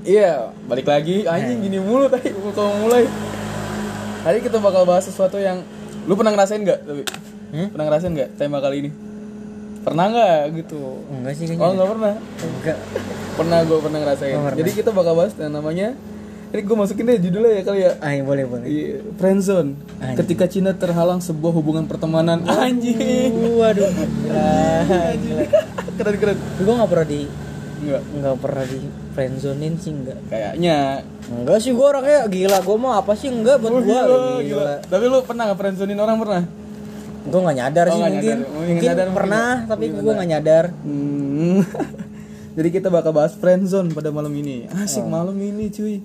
[0.00, 1.26] Iya, balik lagi.
[1.26, 3.04] Anjing gini mulu tadi kalau mulai.
[4.22, 5.62] Hari kita bakal bahas sesuatu yang
[6.06, 6.80] lu pernah ngerasain nggak?
[6.82, 7.02] Tapi
[7.46, 7.68] Hmm?
[7.70, 8.90] pernah ngerasain nggak tema kali ini?
[9.82, 11.04] Pernah nggak gitu?
[11.12, 11.74] Enggak sih Oh kayaknya.
[11.76, 12.14] nggak pernah.
[12.40, 12.78] Enggak.
[13.36, 14.34] Pernah gue pernah ngerasain.
[14.34, 14.58] Oh, pernah.
[14.58, 15.88] Jadi kita bakal bahas yang namanya.
[16.46, 17.92] Ini gue masukin deh judulnya ya kali ya.
[18.00, 18.64] Ah, iya, boleh boleh.
[18.64, 19.70] Iya, friendzone.
[20.00, 20.16] Anjing.
[20.16, 22.46] Ketika Cina terhalang sebuah hubungan pertemanan.
[22.46, 23.34] Anjing.
[23.52, 23.90] Waduh.
[25.20, 25.44] Gila.
[25.96, 26.38] Keren keren.
[26.56, 27.20] Gue nggak pernah di
[27.76, 28.02] Enggak.
[28.10, 28.78] nggak pernah di
[29.12, 30.18] friendzonein sih enggak.
[30.26, 30.78] Kayaknya.
[31.26, 32.58] Enggak sih gue orangnya gila.
[32.60, 33.88] Gue mau apa sih enggak buat Oh, gue.
[33.90, 34.74] gila, gila.
[34.82, 36.42] Tapi lu pernah nggak friendzonein orang pernah?
[37.22, 38.36] Gue nggak nyadar Oh, sih nggak mungkin.
[38.36, 38.46] nyadar.
[38.46, 39.66] Oh, nggak Mungkin nyadar mungkin pernah ya.
[39.66, 40.64] tapi Mungkin gue nggak nyadar.
[40.80, 41.60] Hmm.
[42.56, 44.64] Jadi kita bakal bahas friendzone pada malam ini.
[44.70, 45.10] Asik Oh.
[45.10, 46.00] malam ini cuy.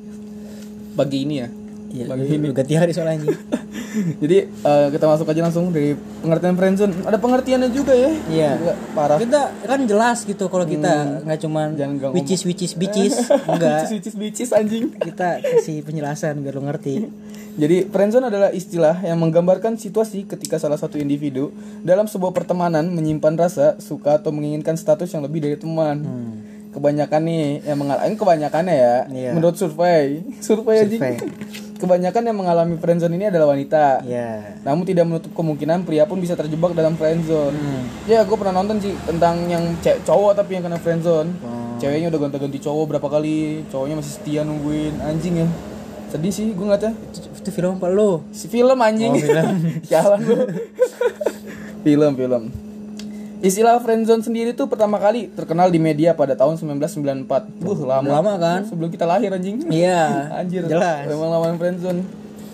[0.92, 1.48] Pagi ini ya.
[1.92, 2.48] Iya, ini ini.
[2.56, 3.28] ganti hari soalnya.
[4.24, 6.94] Jadi eh, kita masuk aja langsung dari pengertian friendzone.
[7.04, 8.12] Ada pengertiannya juga ya.
[8.32, 8.52] Iya.
[8.96, 9.20] Parah.
[9.20, 13.92] Kita kan jelas gitu kalau kita nggak cuman Jangan which is bitches, enggak.
[13.92, 14.96] Bicis bicis anjing.
[14.96, 16.96] Kita kasih penjelasan biar lu ngerti.
[17.62, 21.52] Jadi friendzone adalah istilah yang menggambarkan situasi ketika salah satu individu
[21.84, 26.00] dalam sebuah pertemanan menyimpan rasa suka atau menginginkan status yang lebih dari teman.
[26.00, 26.34] Hmm.
[26.72, 28.96] Kebanyakan nih yang mengalami kebanyakannya ya.
[29.12, 29.32] Iya.
[29.36, 31.20] Menurut survei, survei aja.
[31.82, 34.06] Kebanyakan yang mengalami friendzone ini adalah wanita.
[34.06, 34.62] Iya.
[34.62, 37.58] Namun tidak menutup kemungkinan pria pun bisa terjebak dalam friendzone.
[37.58, 37.84] Hmm.
[38.06, 41.34] Ya, gue pernah nonton sih tentang yang cowok tapi yang kena friendzone.
[41.42, 41.82] Oh.
[41.82, 45.48] Ceweknya udah gonta-ganti cowok berapa kali, cowoknya masih setia nungguin anjing ya.
[46.14, 46.94] Sedih sih gue ngeliatnya.
[46.94, 48.22] Itu, itu film apa lu?
[48.30, 49.18] Si film anjing.
[49.18, 49.46] Oh, film.
[49.92, 50.38] Jalan lu.
[51.82, 52.71] film, film.
[53.42, 57.26] Istilah friendzone sendiri tuh pertama kali terkenal di media pada tahun 1994.
[57.58, 58.06] Buh, lama.
[58.06, 58.62] Lama kan?
[58.70, 59.66] Sebelum kita lahir anjing.
[59.66, 60.02] Iya.
[60.46, 60.70] Anjir.
[60.70, 61.10] Jelas.
[61.10, 62.06] Memang lawan friendzone.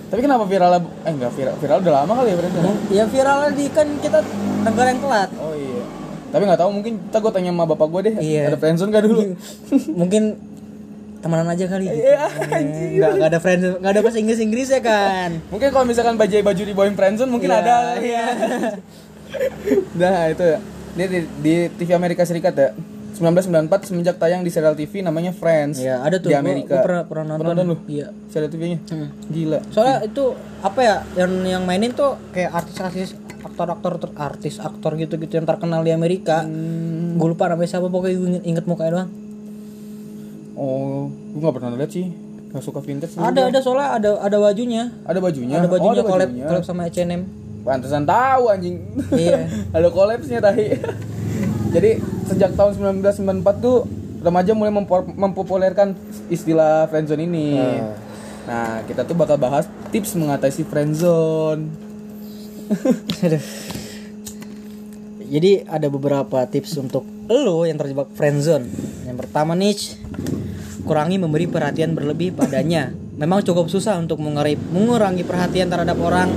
[0.08, 2.72] Tapi kenapa viral eh enggak viral, viral udah lama kali ya friendzone.
[2.88, 4.24] Ya viralnya di kan kita
[4.64, 5.30] negara yang telat.
[5.36, 5.84] Oh iya.
[6.32, 8.16] Tapi nggak tahu mungkin kita gue tanya sama bapak gue deh.
[8.24, 8.44] Iya.
[8.48, 9.22] Ada friendzone gak dulu?
[10.08, 10.24] Mungkin
[11.18, 12.00] temenan aja kali gitu.
[12.00, 15.42] Iya, Enggak enggak ada friend, enggak ada bahasa Inggris Inggris ya kan.
[15.50, 17.78] mungkin kalau misalkan bajai baju dibawain friendzone mungkin Iya, ada.
[18.00, 18.26] Iya.
[20.00, 20.60] Nah itu ya.
[20.98, 22.74] Ini di, di TV Amerika Serikat ya.
[23.18, 25.78] 1994 semenjak tayang di serial TV namanya Friends.
[25.82, 26.30] Iya, ada tuh.
[26.30, 26.74] di Gua- Amerika.
[26.82, 27.66] gua pernah pernah nonton.
[27.66, 27.76] lu?
[27.86, 28.08] Iya.
[28.34, 28.80] Serial TV-nya.
[28.90, 29.10] Hmm.
[29.30, 29.60] Gila.
[29.70, 30.24] Soalnya itu
[30.62, 35.94] apa ya yang yang mainin tuh kayak artis-artis aktor-aktor artis aktor gitu-gitu yang terkenal di
[35.94, 36.46] Amerika.
[36.46, 37.18] Hmm.
[37.18, 39.10] Gue lupa namanya siapa pokoknya gue inget, inget mukanya doang.
[40.58, 42.10] Oh, gue gak pernah lihat sih.
[42.54, 43.18] Gak suka vintage.
[43.18, 43.50] Ada gua.
[43.54, 44.94] ada soalnya ada ada bajunya.
[45.06, 45.62] Ada bajunya.
[45.62, 46.46] Ada bajunya oh, collab bajunya.
[46.50, 47.47] collab sama H&M.
[47.68, 48.80] Pantesan tahu anjing.
[49.12, 49.52] Iya.
[49.76, 50.72] ada collapse-nya tadi.
[51.76, 52.00] Jadi
[52.32, 53.84] sejak tahun 1994 tuh
[54.24, 55.92] remaja mulai mempo- mempopulerkan
[56.32, 57.60] istilah friendzone ini.
[57.60, 57.92] Ah.
[58.48, 61.68] Nah, kita tuh bakal bahas tips mengatasi friendzone.
[63.28, 63.44] Aduh.
[65.28, 68.64] Jadi ada beberapa tips untuk lo yang terjebak friendzone.
[69.04, 69.76] Yang pertama nih,
[70.88, 72.96] kurangi memberi perhatian berlebih padanya.
[73.20, 76.32] Memang cukup susah untuk mengurangi perhatian terhadap orang.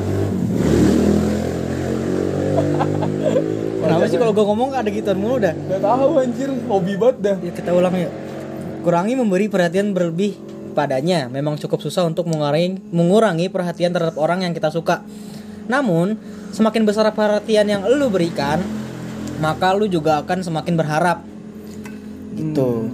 [4.10, 5.54] Sih kalau gue ngomong ada gituan mulu dah?
[5.54, 7.36] Gak tahu anjir, hobi banget dah.
[7.40, 8.12] Ya kita ulang yuk.
[8.82, 10.34] Kurangi memberi perhatian berlebih
[10.74, 11.30] padanya.
[11.30, 15.06] Memang cukup susah untuk mengurangi mengurangi perhatian terhadap orang yang kita suka.
[15.70, 16.18] Namun,
[16.50, 18.58] semakin besar perhatian yang lu berikan,
[19.38, 21.22] maka lu juga akan semakin berharap.
[22.34, 22.90] Gitu.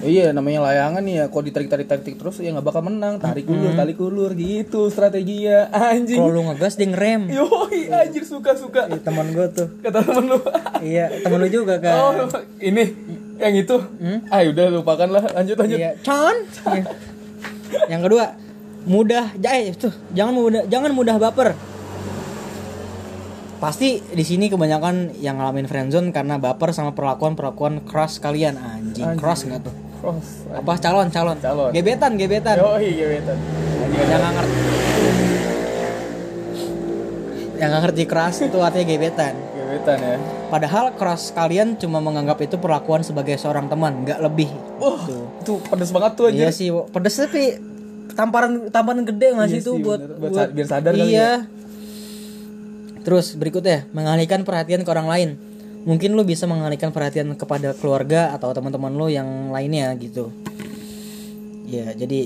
[0.00, 3.76] Iya namanya layangan nih ya Kalau ditarik-tarik tarik terus ya nggak bakal menang Tarik ulur,
[3.76, 7.28] tarik ulur gitu strateginya Anjing Kalau lu ngegas dia ngerem.
[7.28, 9.68] Yoi anjir suka-suka Ih, teman gue tuh.
[9.84, 10.38] Kata temen lu
[10.80, 11.92] iya, temen lu juga kan.
[12.00, 12.12] Oh
[12.64, 12.96] ini
[13.40, 13.76] yang itu
[14.32, 16.36] Ah udah lupakan lah lanjut lanjut Iya, Con.
[16.72, 16.84] Iya.
[17.86, 18.24] Yang kedua,
[18.88, 21.54] mudah eh tuh, jangan mudah jangan mudah baper.
[23.60, 29.04] Pasti di sini kebanyakan yang ngalamin friendzone karena baper sama perlakuan-perlakuan keras kalian anjing.
[29.04, 29.20] Anjing.
[29.20, 29.74] Keras enggak tuh?
[30.00, 31.36] Cross Apa calon calon?
[31.38, 31.70] Calon.
[31.70, 32.56] Gebetan gebetan.
[32.56, 33.36] Yoi gebetan
[33.92, 34.58] Yang nggak ngerti.
[37.54, 39.34] Yang nggak ngerti keras itu artinya gebetan.
[39.52, 40.16] Gebetan ya
[40.48, 44.50] Padahal keras kalian cuma menganggap itu perlakuan sebagai seorang teman, nggak lebih.
[44.80, 45.24] Wah Tuh.
[45.38, 47.54] itu pedes banget tuh anjir Iya sih, pedes tapi
[48.10, 50.16] tamparan tamparan gede nggak Iya sih itu sih, buat, bener.
[50.18, 51.06] Buat sa- biar sadar kali ya.
[51.06, 51.30] iya.
[53.00, 55.30] Terus berikutnya mengalihkan perhatian ke orang lain.
[55.80, 60.28] Mungkin lu bisa mengalihkan perhatian kepada keluarga atau teman-teman lu yang lainnya gitu.
[61.64, 62.20] Ya jadi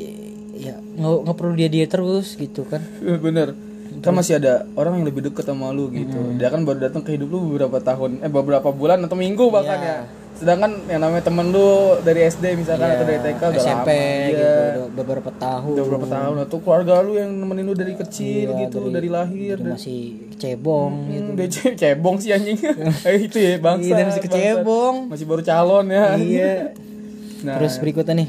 [0.55, 2.83] ya nggak nggak perlu dia dia terus gitu kan.
[3.01, 3.55] Bener
[4.03, 7.15] Kan masih ada orang yang lebih deket sama lu gitu Dia kan baru datang ke
[7.15, 9.87] hidup lu beberapa tahun Eh beberapa bulan atau minggu bahkan Iya.
[9.87, 9.99] ya
[10.35, 11.71] sedangkan yang namanya temen lu
[12.01, 14.55] dari SD misalkan Iya, atau dari TK udah SMP lama gitu Iya.
[14.75, 15.73] udah beberapa tahun.
[15.73, 19.57] Udah berapa tahun atau keluarga lu yang nemenin lu dari kecil Iya, gitu dari, lahir
[19.57, 20.03] Dia masih
[20.35, 21.23] cebong gitu.
[21.25, 22.59] Hmm, dia ce- cebong sih anjing.
[23.07, 24.35] Eh, itu ya bangsa Iya, dia masih bangsa.
[24.35, 24.95] kecebong.
[25.07, 26.05] masih baru calon ya.
[26.15, 26.53] Iya.
[27.45, 27.55] Nah.
[27.55, 28.29] Terus berikutnya nih.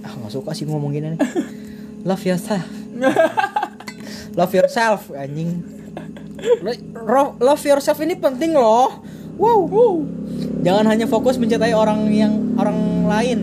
[0.00, 1.20] Ah nggak suka sih ngomong gini nih
[2.02, 2.62] love yourself.
[4.32, 5.66] Love yourself anjing.
[6.94, 9.02] Lo- love yourself ini penting loh
[9.36, 10.02] wow.
[10.60, 13.38] Jangan hanya fokus mencintai orang yang orang lain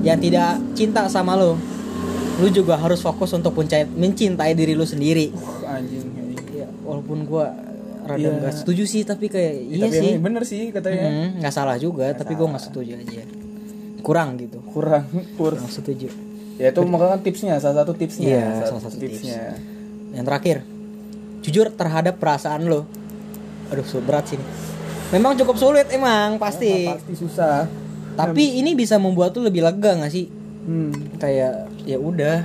[0.00, 1.56] yang tidak cinta sama lo.
[2.36, 5.28] Lu juga harus fokus untuk mencintai, mencintai diri lu sendiri.
[5.62, 6.40] Anjing, anjing.
[6.54, 7.52] ya walaupun gua
[8.00, 8.32] rada Iya.
[8.34, 10.12] nggak setuju sih tapi kayak Ya, iya tapi sih.
[10.18, 11.06] bener sih katanya.
[11.06, 13.22] Hmm, nggak salah juga tapi gue nggak setuju aja.
[14.00, 14.58] Kurang gitu.
[14.66, 15.04] Kurang
[15.36, 16.08] kurang kurang setuju.
[16.56, 18.28] Ya itu makanya kan tipsnya salah satu tipsnya.
[18.28, 19.56] Iya, salah satu tipsnya.
[20.12, 20.56] Yang terakhir
[21.40, 22.84] jujur terhadap perasaan lo.
[23.70, 24.40] Aduh berat sih.
[25.10, 26.86] Memang cukup sulit emang pasti.
[26.86, 27.66] pasti susah.
[28.14, 30.26] Tapi ini bisa membuat tuh lebih lega nggak sih?
[30.60, 30.92] Hmm.
[31.16, 32.38] kayak ya udah.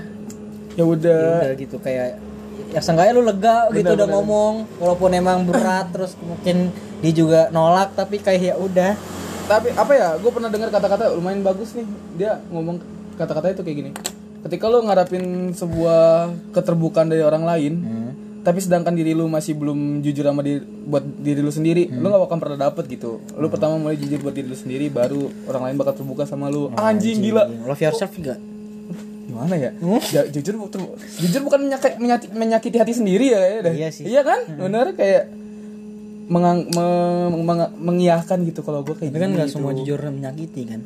[0.76, 1.52] Ya udah.
[1.52, 2.18] Ya gitu kayak
[2.72, 4.16] ya seenggaknya lu lega gitu Bener, udah bener.
[4.20, 6.72] ngomong walaupun emang berat terus mungkin
[7.04, 8.92] dia juga nolak tapi kayak ya udah.
[9.46, 11.86] Tapi apa ya gue pernah dengar kata-kata lumayan bagus nih.
[12.18, 12.82] Dia ngomong
[13.20, 13.92] kata-kata itu kayak gini.
[14.46, 17.74] Ketika lo ngarapin sebuah keterbukaan dari orang lain
[18.46, 22.30] tapi sedangkan diri lu masih belum jujur sama diri, buat diri lu sendiri lu gak
[22.30, 23.18] akan pernah dapet gitu.
[23.34, 26.70] Lu pertama mulai jujur buat diri lu sendiri baru orang lain bakal terbuka sama lu.
[26.78, 27.50] Anjing, gila.
[27.66, 28.38] Love yourself juga
[29.26, 29.72] gimana ya?
[30.14, 30.54] Ja- jujur
[31.18, 33.74] jujur bukan menyakiti, menyakiti, menyakiti hati sendiri ya kayaknya dah.
[33.74, 34.04] Iya sih.
[34.06, 34.40] iya kan?
[34.48, 35.24] Bener kayak
[36.26, 39.62] mengang, me- meng- mengiyakan gitu kalau gue kayak kan nggak gitu.
[39.62, 40.82] semua jujur menyakiti kan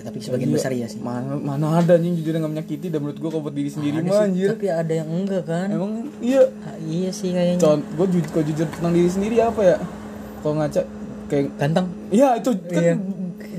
[0.00, 0.96] ya tapi sebagian besar iya sih.
[0.98, 3.96] Mana mana ada anjing jujur yang gak menyakiti dan menurut gue kalau buat diri sendiri
[3.96, 4.48] Ada mah sih, anjir.
[4.50, 5.68] tapi ada yang enggak kan?
[5.68, 6.42] Emang iya.
[6.62, 7.56] Ah, iya sih kayaknya.
[7.58, 9.76] Contoh gue jujur kalau jujur tentang diri sendiri apa ya?
[10.40, 10.82] Kalau ngaca
[11.26, 11.86] kayak ganteng.
[12.08, 12.94] Iya itu kan Iya.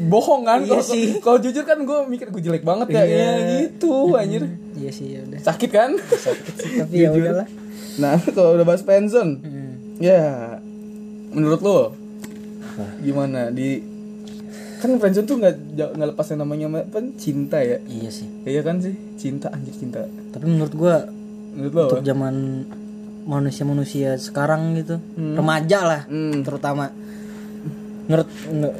[0.04, 0.60] bohong kan?
[0.60, 1.06] Iya kalau sih.
[1.20, 3.02] kalau jujur kan gue mikir gue jelek banget ya.
[3.02, 3.06] Iya.
[3.06, 3.32] Iya
[3.64, 4.42] gitu anjir.
[4.74, 5.40] iya sih ya udah.
[5.40, 5.94] Sakit kan?
[6.82, 7.48] Tapi ya udahlah.
[7.98, 9.72] Nah kalau udah bahas pensiun Hmm.
[9.98, 10.58] ya
[11.30, 11.80] menurut lo
[12.98, 13.84] gimana di
[14.82, 15.56] kan pensiun tuh nggak
[15.94, 17.78] nggak lepas yang namanya apa cinta ya?
[17.82, 18.28] Iya sih.
[18.44, 18.98] Iya kan sih?
[19.16, 20.02] Cinta anjir cinta.
[20.04, 21.06] Tapi menurut gua
[21.54, 22.66] menurut lo untuk zaman
[23.22, 26.42] manusia-manusia sekarang gitu remaja lah Hmm.
[26.42, 26.90] terutama.
[28.04, 28.28] Menurut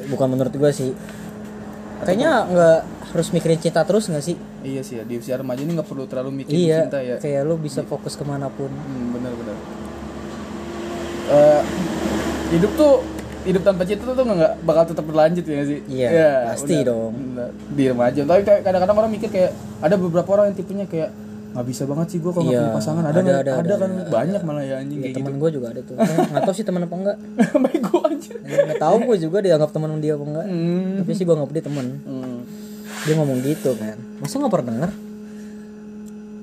[0.08, 0.90] bukan menurut gua sih.
[2.02, 2.78] Kayaknya nggak
[3.08, 4.34] harus mikirin cinta terus nggak sih?
[4.62, 7.16] Iya sih ya di usia remaja ini nggak perlu terlalu mikirin iya cinta ya.
[7.16, 8.66] kayak lu bisa fokus ke mana pun.
[8.68, 9.56] Hmm, benar benar.
[11.24, 11.62] Eh,
[12.50, 12.94] hidup tuh
[13.42, 15.80] hidup tanpa cinta tuh nggak bakal tetap berlanjut ya sih?
[15.86, 16.08] Iya,
[16.48, 17.12] pasti dong.
[17.12, 17.50] Benar.
[17.68, 18.20] Di remaja.
[18.22, 21.10] Tapi kayak kadang-kadang orang mikir kayak ada beberapa orang yang tipenya kayak
[21.52, 23.02] nggak bisa banget sih gue kalau Iya, punya pasangan.
[23.04, 25.18] Ada ada, ada, ada, ada, kan banyak malah ya anjing ya, kayak gitu.
[25.20, 27.16] teman gua juga ada tuh nggak tahu sih teman apa enggak
[27.60, 28.00] Baik gue.
[28.42, 30.96] Ya, nggak tahu gua juga dianggap teman dia apa enggak Hmm.
[30.96, 32.38] tapi sih gua nggak dia teman Hmm.
[33.04, 34.90] dia ngomong gitu kan masa nggak pernah denger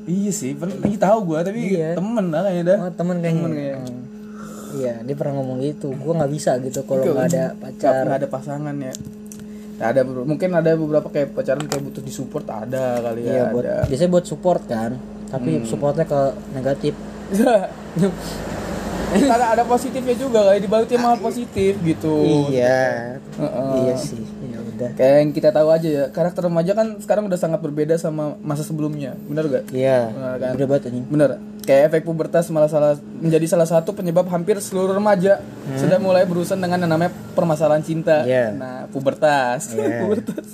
[0.06, 1.94] Iya sih, pernah tahu gue tapi Iya.
[1.94, 2.78] temen lah kayaknya dah.
[2.80, 3.78] oh teman kayaknya Temen kayaknya.
[3.80, 4.02] Hmm.
[4.78, 8.30] Iya dia pernah ngomong gitu gua nggak bisa gitu kalau nggak ada pacar nggak ada
[8.30, 8.94] pasangan ya.
[9.80, 13.32] Nah, ada mungkin ada beberapa kayak pacaran kayak butuh disupport ada kali ya.
[13.32, 13.88] Iya buat ada.
[13.88, 14.92] biasanya buat support kan
[15.30, 16.22] tapi supportnya ke
[16.52, 16.94] negatif
[19.10, 22.16] ada ada positifnya juga kayak dibaliknya malah positif gitu
[22.50, 23.74] iya Heeh.
[23.86, 24.22] iya sih
[24.80, 28.40] udah kayak yang kita tahu aja ya karakter remaja kan sekarang udah sangat berbeda sama
[28.40, 30.52] masa sebelumnya benar gak iya Benar kan?
[30.56, 31.06] udah banget anjing.
[31.06, 31.30] Bener
[31.60, 35.38] kayak efek pubertas malah salah menjadi salah satu penyebab hampir seluruh remaja
[35.78, 38.26] sudah mulai berurusan dengan yang namanya permasalahan cinta.
[38.26, 38.56] Iya.
[38.56, 39.76] nah pubertas.
[39.76, 40.00] Iya.
[40.02, 40.48] pubertas.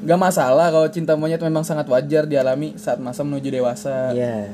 [0.00, 4.10] Gak masalah kalau cinta monyet memang sangat wajar dialami saat masa menuju dewasa.
[4.10, 4.48] iya.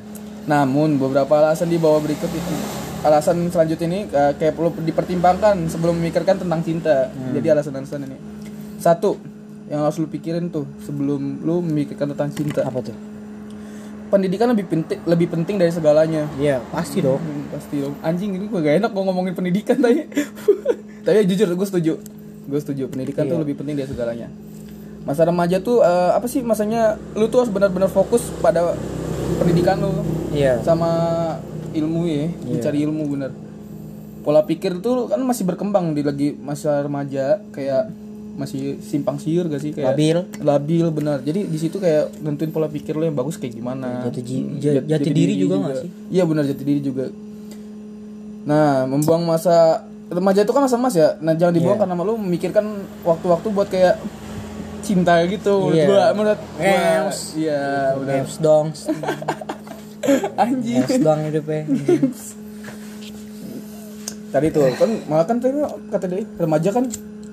[0.45, 2.55] Namun beberapa alasan di bawah berikut itu
[3.03, 7.11] alasan selanjutnya ini eh, kayak perlu dipertimbangkan sebelum memikirkan tentang cinta.
[7.33, 8.19] Jadi alasan-alasan ini.
[8.77, 9.17] Satu,
[9.67, 12.63] yang harus lu pikirin tuh sebelum lu memikirkan tentang cinta.
[12.63, 12.97] apa tuh
[14.07, 16.31] Pendidikan lebih penting lebih penting dari segalanya.
[16.39, 17.99] iya pasti dong Hmm, pasti dong.
[18.01, 20.07] Anjing ini gue gak enak gue ngomongin pendidikan tadi.
[21.05, 21.93] Tapi jujur gue setuju.
[22.47, 24.31] Gue setuju pendidikan tuh lebih penting dari segalanya.
[25.03, 28.79] Masa remaja tuh eh, apa sih masanya lu tuh harus benar-benar fokus pada
[29.37, 29.91] pendidikan lu
[30.31, 30.87] iya sama
[31.77, 33.31] ilmu ya, mencari ilmu bener.
[34.21, 37.93] Pola pikir tuh kan masih berkembang di lagi masa remaja kayak
[38.35, 40.19] masih simpang siur gak sih kayak Labil.
[40.41, 41.19] labil benar.
[41.21, 44.05] Jadi di situ kayak nentuin pola pikir lo yang bagus kayak gimana.
[44.05, 45.91] Jati ji- ja- jati diri juga nggak sih?
[46.11, 47.09] Iya benar jati diri juga.
[48.45, 51.17] Nah, membuang masa remaja itu kan masa emas ya.
[51.19, 51.59] Nah, jangan Iya.
[51.59, 52.67] dibuang karena lu memikirkan
[53.03, 53.97] waktu-waktu buat kayak
[54.83, 55.87] cinta gitu menurut Iya.
[55.87, 56.41] gua menurut.
[57.35, 57.63] Iya.
[57.97, 58.67] Games dong
[60.37, 60.81] Anjing.
[60.81, 61.63] Games doang hidupnya.
[64.27, 65.55] Tadi tuh kan malah kan tadi
[65.89, 66.85] kata dia remaja kan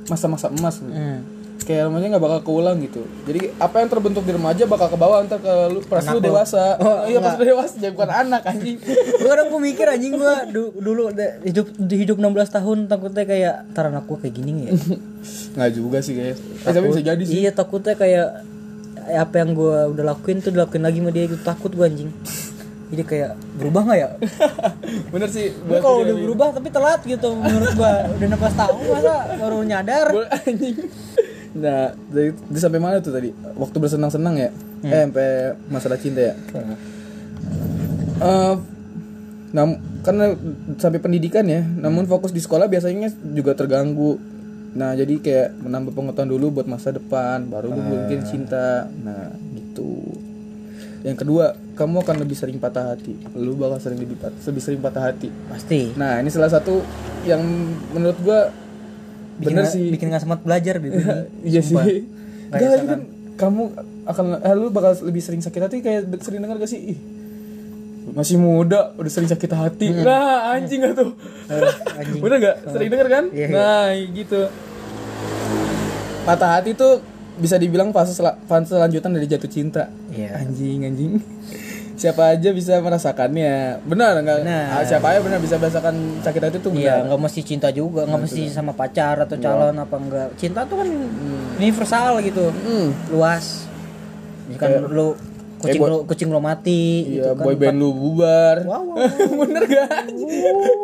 [0.06, 0.92] masa-masa emas gitu.
[0.92, 1.22] Hmm.
[1.64, 3.08] kayak remaja nggak bakal keulang gitu.
[3.24, 6.76] Jadi apa yang terbentuk di remaja bakal ke bawah ntar ke lu pas lu dewasa.
[6.76, 8.84] Oh, iya pas lu dewasa jadi bukan anak anjing.
[9.20, 13.24] Gue kadang gue mikir anjing gue du- dulu de- hidup di hidup 16 tahun takutnya
[13.24, 14.72] kayak ntar anak gue kayak gini ya?
[15.56, 17.36] Nggak juga sih guys eh, tapi bisa jadi sih.
[17.42, 18.28] Iya takutnya kayak
[19.16, 21.40] apa yang gue udah lakuin tuh dilakuin lagi sama dia gitu.
[21.42, 22.12] Takut gue anjing
[22.94, 24.10] jadi kayak berubah nggak ya?
[25.14, 29.16] Bener sih Gue kalau udah berubah tapi telat gitu menurut gue udah 16 tahun masa
[29.42, 30.08] baru nyadar?
[31.54, 33.34] Nah dari, dari sampai mana tuh tadi?
[33.34, 34.50] Waktu bersenang-senang ya?
[34.54, 34.94] Hmm.
[34.94, 35.30] eh sampai
[35.74, 36.34] masalah cinta ya?
[38.24, 38.54] Eh,
[39.54, 39.70] nam
[40.04, 40.36] karena
[40.82, 44.22] sampai pendidikan ya namun fokus di sekolah biasanya juga terganggu.
[44.74, 48.90] Nah jadi kayak menambah pengetahuan dulu buat masa depan baru lu mungkin cinta.
[49.02, 49.98] Nah gitu.
[51.06, 53.18] Yang kedua kamu akan lebih sering patah hati.
[53.34, 55.30] Lu bakal sering lebih, pat- lebih sering patah hati.
[55.50, 55.94] Pasti.
[55.98, 56.86] Nah ini salah satu
[57.26, 57.42] yang
[57.94, 58.54] menurut gua
[59.42, 59.90] bikin bener sih.
[59.90, 60.90] bikin nggak semangat belajar ini.
[61.50, 61.76] iya sih.
[62.54, 63.02] Gak, itu kan
[63.34, 63.64] kamu
[64.06, 66.94] akan eh, lu bakal lebih sering sakit hati kayak sering dengar gak sih?
[66.94, 67.00] Ih
[68.12, 69.88] masih muda udah sering sakit hati.
[69.90, 71.16] Nah anjing gak tuh?
[71.96, 72.20] Anjing.
[72.20, 72.56] bener gak?
[72.68, 73.24] Sering denger kan?
[73.32, 73.56] Iya, iya.
[73.56, 74.42] nah gitu.
[76.28, 77.00] Patah hati tuh
[77.36, 80.38] bisa dibilang fase sel- fase selanjutan dari jatuh cinta Iya.
[80.38, 81.12] anjing anjing
[81.94, 84.66] siapa aja bisa merasakannya benar nggak Benar.
[84.72, 88.04] Ah, siapa aja benar bisa merasakan sakit hati tuh Iya, benar nggak mesti cinta juga,
[88.04, 90.30] nggak mesti sama pacar atau calon apa enggak.
[90.36, 90.90] Cinta tuh kan
[91.56, 92.90] universal gitu, Hmm.
[93.10, 93.70] luas.
[94.44, 95.14] Misalkan lu
[95.60, 97.46] kucing boy- lu kucing lu mati Iya, gitu kan.
[97.46, 98.56] boy band lu bubar.
[98.64, 98.98] Wow, wow,
[99.46, 99.90] Bener gak?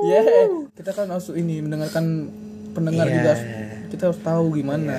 [0.05, 0.21] Iya,
[0.71, 2.29] kita kan harus ini mendengarkan
[2.71, 3.15] pendengar Iya.
[3.17, 3.33] juga.
[3.89, 4.95] Kita harus tahu gimana.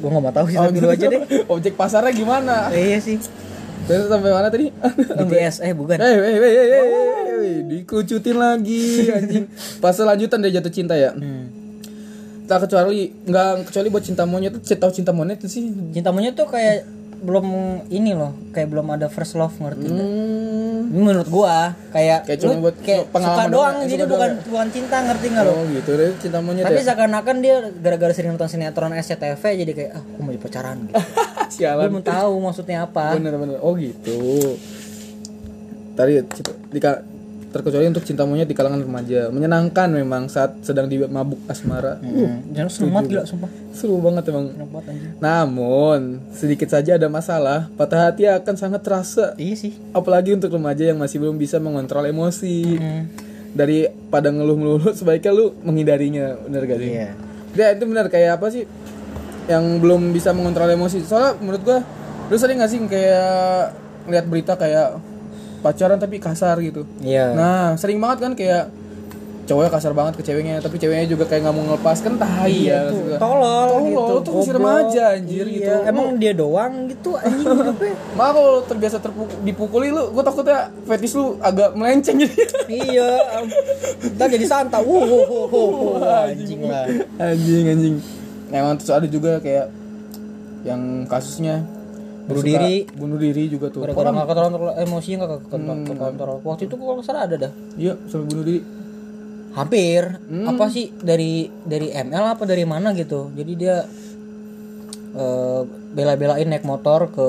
[0.00, 1.22] Gua nggak mau tahu sih tapi lu aja deh.
[1.54, 2.68] Objek pasarnya gimana?
[2.72, 3.16] Eh, iya sih.
[3.86, 4.68] Terus sampai mana tadi?
[5.18, 5.96] BTS eh bukan.
[5.98, 9.44] Eh, eh, eh, eh, eh, eh, dikucutin lagi anjing.
[9.78, 11.14] Pas lanjutan dari jatuh cinta ya.
[11.14, 11.48] Hmm.
[12.46, 15.70] Tak kecuali nggak kecuali buat cinta monyet tuh tahu cinta monyet sih.
[15.94, 16.86] Cinta monyet tuh kayak
[17.16, 17.46] belum
[17.88, 19.88] ini loh, kayak belum ada first love ngerti?
[19.88, 20.65] Hmm.
[20.84, 24.30] Menurut gua kayak, Kayak cuma buat kayak pengalaman suka doang, doang, suka jadi doang bukan
[24.30, 24.44] ya?
[24.46, 25.52] bukan cinta ngerti nggak lo?
[25.52, 26.84] Oh gitu deh cinta monyet Tapi ya.
[26.86, 30.94] seakan-akan dia gara-gara sering nonton sinetron SCTV jadi kayak ah aku mau jadi pacaran gitu.
[31.56, 31.88] Sialan.
[31.88, 33.16] mau tahu maksudnya apa.
[33.16, 33.56] Bener-bener.
[33.60, 34.18] Oh gitu.
[35.96, 36.12] Tadi
[36.70, 37.15] dika-
[37.56, 41.96] terkecuali untuk cinta monyet di kalangan remaja menyenangkan memang saat sedang di mabuk asmara.
[42.04, 42.52] Hmm.
[42.52, 43.50] Jangan seru banget gila sumpah.
[43.72, 44.52] Seru banget emang.
[45.16, 49.32] Namun sedikit saja ada masalah, patah hati akan sangat terasa.
[49.40, 49.72] Iya sih.
[49.96, 52.76] Apalagi untuk remaja yang masih belum bisa mengontrol emosi.
[52.76, 53.08] Hmm.
[53.56, 56.90] Daripada ngeluh melulu, sebaiknya lu menghindarinya, bener gak sih?
[56.92, 57.10] Iya.
[57.56, 58.68] Ya itu benar kayak apa sih
[59.48, 61.00] yang belum bisa mengontrol emosi.
[61.00, 61.80] Soalnya menurut gua
[62.28, 63.72] lu sering gak sih kayak
[64.06, 65.15] lihat berita kayak
[65.66, 66.86] pacaran tapi kasar gitu.
[67.02, 67.34] Iya.
[67.34, 68.70] Nah, sering banget kan kayak
[69.46, 72.82] cowoknya kasar banget ke ceweknya, tapi ceweknya juga kayak nggak mau ngelepas kan tai ya.
[72.82, 73.18] Iya tuh, maksud gua.
[73.22, 74.14] tolol, Tolol, gitu.
[74.18, 75.70] tuh masih remaja anjir Iya, gitu.
[75.86, 77.94] Emang dia doang gitu anjing hidupnya.
[77.94, 82.36] Kalau terbiasa terpukul, dipukuli lu, gua takutnya fetis lu agak melenceng jadi.
[82.66, 83.10] iya.
[84.18, 84.82] Jadi santa.
[84.82, 86.86] Wuh, wuh, wuh, wuh, wuh, anjing lah.
[87.22, 87.96] anjing anjing.
[88.50, 89.70] Emang terus ada juga kayak
[90.66, 91.62] yang kasusnya
[92.26, 92.74] Bunuh diri.
[92.90, 93.82] bunuh diri juga tuh.
[93.82, 96.36] Gara-gara nggak kontrol emosinya nggak kontrol kontrol.
[96.42, 97.52] Waktu itu kalau nggak salah ada dah.
[97.74, 98.60] Iya, sampai bunuh diri.
[99.52, 100.02] Hampir.
[100.44, 103.30] Apa sih dari dari ML apa dari mana gitu.
[103.30, 103.86] Jadi dia
[105.12, 105.60] eh,
[105.92, 107.28] bela-belain naik motor ke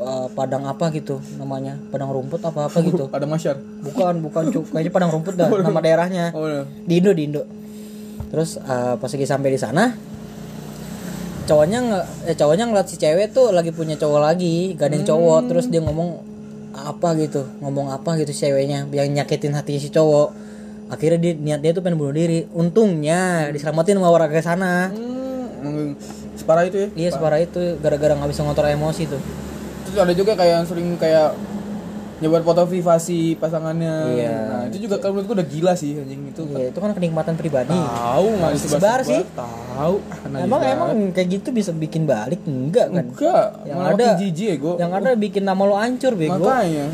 [0.00, 3.56] eh, padang apa gitu namanya padang rumput apa apa gitu Ada masyar.
[3.80, 6.64] bukan bukan cuk kayaknya padang rumput dah nama daerahnya Oh, iya.
[6.66, 7.42] di Indo di Indo
[8.26, 9.90] terus eh, pas lagi sampai di sana
[11.50, 15.66] cowoknya nggak eh cowoknya ngeliat si cewek tuh lagi punya cowok lagi gandeng cowok terus
[15.66, 16.30] dia ngomong
[16.70, 17.42] apa gitu?
[17.58, 20.30] Ngomong apa gitu si ceweknya yang nyakitin hati si cowok.
[20.90, 22.46] Akhirnya dia niat dia tuh pengen bunuh diri.
[22.54, 24.90] Untungnya diselamatin sama warga sana.
[24.90, 25.94] Hmm,
[26.34, 26.88] separah itu ya.
[26.94, 27.78] iya separah itu.
[27.78, 29.22] Gara-gara nggak bisa ngontrol emosi tuh.
[29.86, 31.34] Terus ada juga kayak yang sering kayak
[32.20, 33.94] nyebar foto privasi pasangannya.
[34.12, 34.32] Iya.
[34.46, 36.42] Nah, itu juga kalau menurut gua udah gila sih anjing itu.
[36.46, 39.22] Iya, itu kan kenikmatan pribadi Tahu nggak disebar disebar sih.
[39.32, 39.94] Tahu.
[40.28, 43.46] Nah, emang emang kayak gitu bisa bikin balik enggak kan enggak.
[43.64, 44.74] Yang Malah ada- jijik ya gua.
[44.76, 46.86] yang ada bikin nama lo hancur bego Makanya.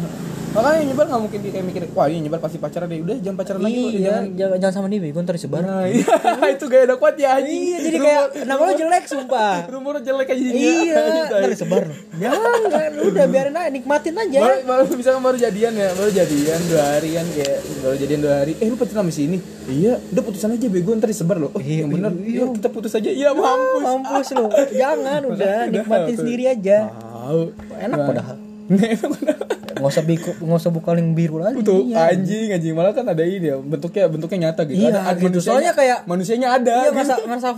[0.57, 2.99] Makanya nyebar nggak mungkin dia kayak mikir, wah ini nyebar pasti pacaran deh.
[2.99, 4.25] Udah jangan pacaran lagi iya Jangan.
[4.33, 6.07] jangan, jangan sama dia bego ntar disebar Nah, iya,
[6.49, 7.61] itu gaya udah kuat ya anjing.
[7.63, 9.55] iya jadi kayak nama lo jelek sumpah.
[9.73, 14.39] Rumor jelek aja iya Gitu, ntar disebar lo jangan udah biarin aja nikmatin aja.
[14.41, 18.35] Baru, baru bisa baru jadian ya baru jadian dua hari kan kayak baru jadian dua
[18.39, 18.53] hari.
[18.57, 19.39] Eh lu pacaran sama si ini?
[19.67, 22.13] Iya udah putusan aja bego ntar disebar lo oh Iya, yang bener.
[22.19, 22.43] iya.
[22.43, 23.11] iya kita putus aja.
[23.11, 23.83] Iya mampus.
[23.83, 26.89] mampus lo jangan udah nikmatin sendiri aja.
[26.89, 27.41] Tahu
[27.77, 28.37] enak padahal.
[28.67, 29.37] Emang bener.
[29.77, 32.11] Nggak usah biku nggak usah buka link biru lagi Tuh Iya.
[32.11, 34.77] anjing anjing malah kan ada ini ya bentuknya bentuknya nyata gitu.
[34.79, 35.39] Iya, ada, ada gitu.
[35.39, 36.77] Soalnya kayak- manusianya ada.
[36.79, 36.97] Iya gitu.
[36.97, 37.49] masa masa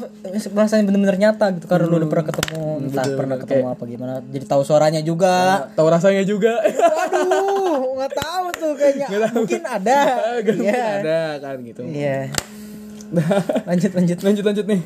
[0.53, 4.13] rasanya bener-bener nyata gitu karena lu udah pernah ketemu entah bener-bener pernah ketemu apa gimana
[4.25, 5.35] jadi tahu suaranya juga
[5.73, 6.53] Tahu rasanya juga.
[6.59, 9.99] waduh nggak tahu tuh kayaknya mungkin ada
[10.39, 11.81] Gak mungkin iya ada kan gitu.
[11.87, 12.19] iya
[13.69, 14.81] lanjut lanjut lanjut lanjut nih.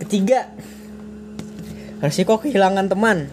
[0.00, 0.48] ketiga
[1.98, 3.28] resiko kehilangan teman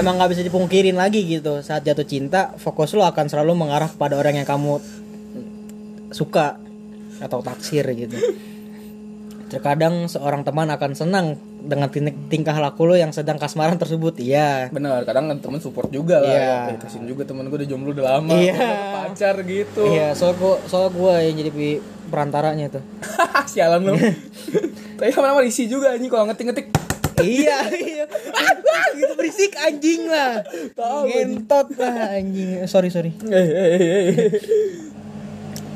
[0.00, 4.16] emang nggak bisa dipungkirin lagi gitu saat jatuh cinta fokus lo akan selalu mengarah kepada
[4.16, 4.80] orang yang kamu
[6.10, 6.56] suka
[7.20, 8.16] atau taksir gitu
[9.50, 11.26] terkadang seorang teman akan senang
[11.60, 16.22] dengan tin- tingkah laku lo yang sedang kasmaran tersebut iya Benar, kadang temen support juga
[16.22, 16.30] lah.
[16.30, 16.54] Iya.
[16.70, 18.32] Ya, kasihin juga temen gue udah jomblo udah lama.
[18.32, 18.54] Iya.
[18.56, 18.78] udah
[19.10, 19.82] pacar gitu.
[19.90, 22.82] iya soal gua soal gua yang jadi perantaranya tuh
[23.50, 23.92] Sialan lu.
[25.02, 26.70] Tapi lama-lama isi juga anjing kalau ngetik-ngetik.
[27.22, 28.04] Iya iya
[28.96, 30.44] gitu berisik anjing lah
[31.06, 33.12] ngentot lah anjing sorry sorry.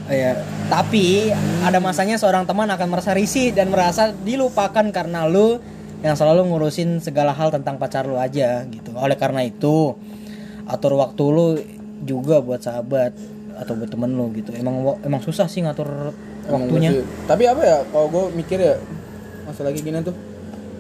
[0.04, 0.36] Iya,
[0.68, 1.32] tapi
[1.64, 5.56] ada masanya seorang teman akan merasa risih dan merasa dilupakan karena lu
[6.04, 8.92] yang selalu ngurusin segala hal tentang pacar lu aja gitu.
[8.92, 9.96] Oleh karena itu,
[10.68, 11.56] atur waktu lu
[12.04, 13.16] juga buat sahabat
[13.56, 14.52] atau buat temen lu gitu.
[14.52, 16.12] Emang emang susah sih ngatur
[16.52, 17.00] waktunya.
[17.24, 18.76] Tapi apa ya kalau gue mikir ya
[19.48, 20.12] masalah kayak gini tuh.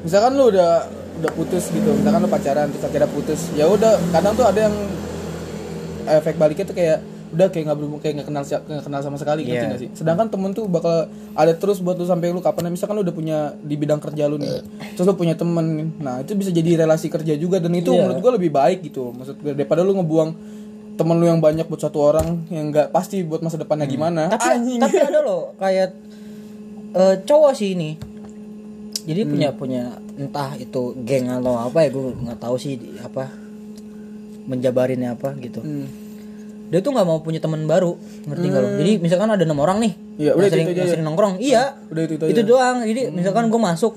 [0.04, 0.84] Misalkan lu udah
[1.14, 4.74] udah putus gitu, misalkan lu pacaran terus akhirnya putus, ya udah kadang tuh ada yang
[6.06, 6.98] efek baliknya tuh kayak
[7.34, 9.66] udah kayak nggak berhubung kayak nggak kenal nggak kenal sama sekali Iya.
[9.66, 13.02] nggak sih sedangkan temen tuh bakal ada terus buat lu sampai lu kapan misalkan lu
[13.02, 14.62] udah punya di bidang kerja lu nih
[14.94, 15.66] terus lu punya temen
[15.98, 18.06] nah itu bisa jadi relasi kerja juga dan itu Iya.
[18.06, 20.30] menurut gua lebih baik gitu maksud gue daripada lu ngebuang
[20.94, 24.38] temen lu yang banyak buat satu orang yang nggak pasti buat masa depannya gimana Hmm.
[24.38, 24.78] Tapi Anjing.
[24.78, 25.90] tapi ada loh kayak
[26.94, 28.13] eh, cowok sih ini.
[29.04, 29.30] Jadi Hmm.
[29.30, 29.82] punya punya
[30.14, 33.28] entah itu geng atau apa ya gue nggak tahu sih di- apa
[34.44, 35.60] menjabarinnya apa gitu.
[35.60, 35.86] Hmm.
[36.64, 37.94] dia tuh nggak mau punya teman baru
[38.24, 40.88] ngerti nggak lo jadi misalkan ada enam orang nih yang udah sering, itu ya.
[40.88, 42.48] sering nongkrong iya udah itu itu, itu aja.
[42.48, 43.92] doang jadi misalkan gue masuk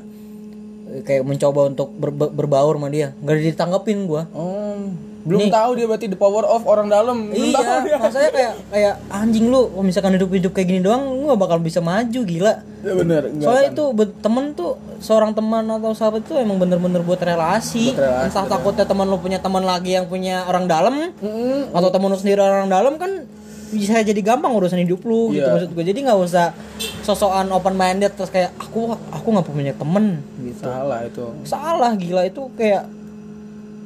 [1.02, 4.94] kayak mencoba untuk ber- ber- berbaur sama dia nggak ditanggepin gue Oh,
[5.28, 7.28] belum tahu dia berarti the power of orang dalam.
[7.28, 7.98] Belum tahu iya dia.
[8.00, 11.58] maksudnya kayak kayak anjing lu kalau misalkan hidup hidup kayak gini doang lu gak bakal
[11.60, 13.74] bisa maju gila Ya enggak soalnya kan.
[13.74, 13.84] itu
[14.18, 18.86] temen tuh seorang teman atau sahabat itu emang bener-bener buat relasi, Buat relasi, entah takutnya
[18.86, 21.70] teman lu punya teman lagi yang punya orang dalam Mm-mm.
[21.70, 23.28] atau temen lu sendiri orang dalam kan
[23.68, 25.52] bisa jadi gampang urusan hidup lu gitu Iya.
[25.52, 26.56] maksud gue jadi nggak usah
[27.02, 28.80] sosokan open minded terus kayak aku
[29.12, 31.24] aku nggak punya temen gitu Salah itu.
[31.44, 32.88] salah gila itu kayak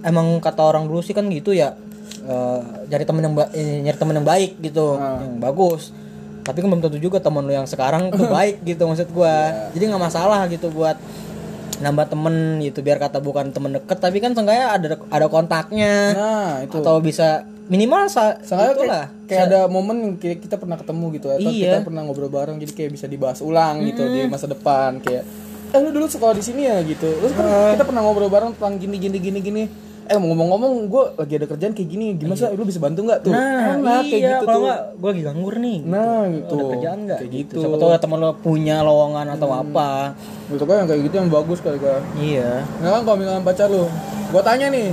[0.02, 1.74] emang kata orang dulu sih kan gitu ya
[2.22, 5.18] eh, cari temen yang ba- eh, nyari temen yang baik gitu Ah.
[5.20, 5.90] yang bagus
[6.42, 9.74] tapi kan belum tentu juga temen lu yang sekarang tuh baik gitu maksud gua Iya.
[9.74, 10.98] jadi nggak masalah gitu buat
[11.78, 16.52] nambah temen gitu biar kata bukan temen deket tapi kan seenggaknya ada ada kontaknya Nah,
[16.62, 16.78] itu.
[16.78, 21.28] atau bisa minimal sa Seenggaknya itulah kayak, kayak ada momen kayak kita pernah ketemu gitu
[21.32, 21.74] atau Iya.
[21.74, 25.26] kita pernah ngobrol bareng jadi kayak bisa dibahas ulang gitu di masa depan kayak
[25.72, 27.08] eh lu dulu sekolah di sini ya gitu.
[27.08, 29.64] Terus kan kita pernah ngobrol bareng tentang gini gini gini gini.
[30.04, 33.32] Eh ngomong-ngomong gue lagi ada kerjaan kayak gini gimana sih lu bisa bantu nggak tuh?
[33.32, 36.54] nah Enak iya kayak gitu kalau nggak gue lagi nganggur nih Nah, gitu.
[36.54, 37.54] ada kerjaan nggak Kayak gitu.
[37.54, 37.62] gitu.
[37.62, 39.90] siapa tahu temen lo punya lowongan atau apa
[40.46, 41.98] Menurut gue yang kayak gitu yang bagus kali gue.
[42.18, 43.84] iya Nah kan kalau misalkan pacar lu,
[44.30, 44.90] gua tanya nih,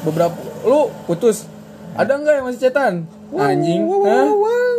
[0.00, 1.48] beberapa lu putus,
[1.92, 2.94] ada nggak yang masih cetan?
[3.30, 4.26] Anjing, Hah?
[4.28, 4.69] wow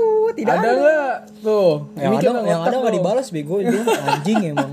[0.41, 1.15] tidak ada nggak?
[1.45, 3.77] Tuh, yang ada nggak yang ada nggak dibalas bego itu
[4.10, 4.71] anjing emang.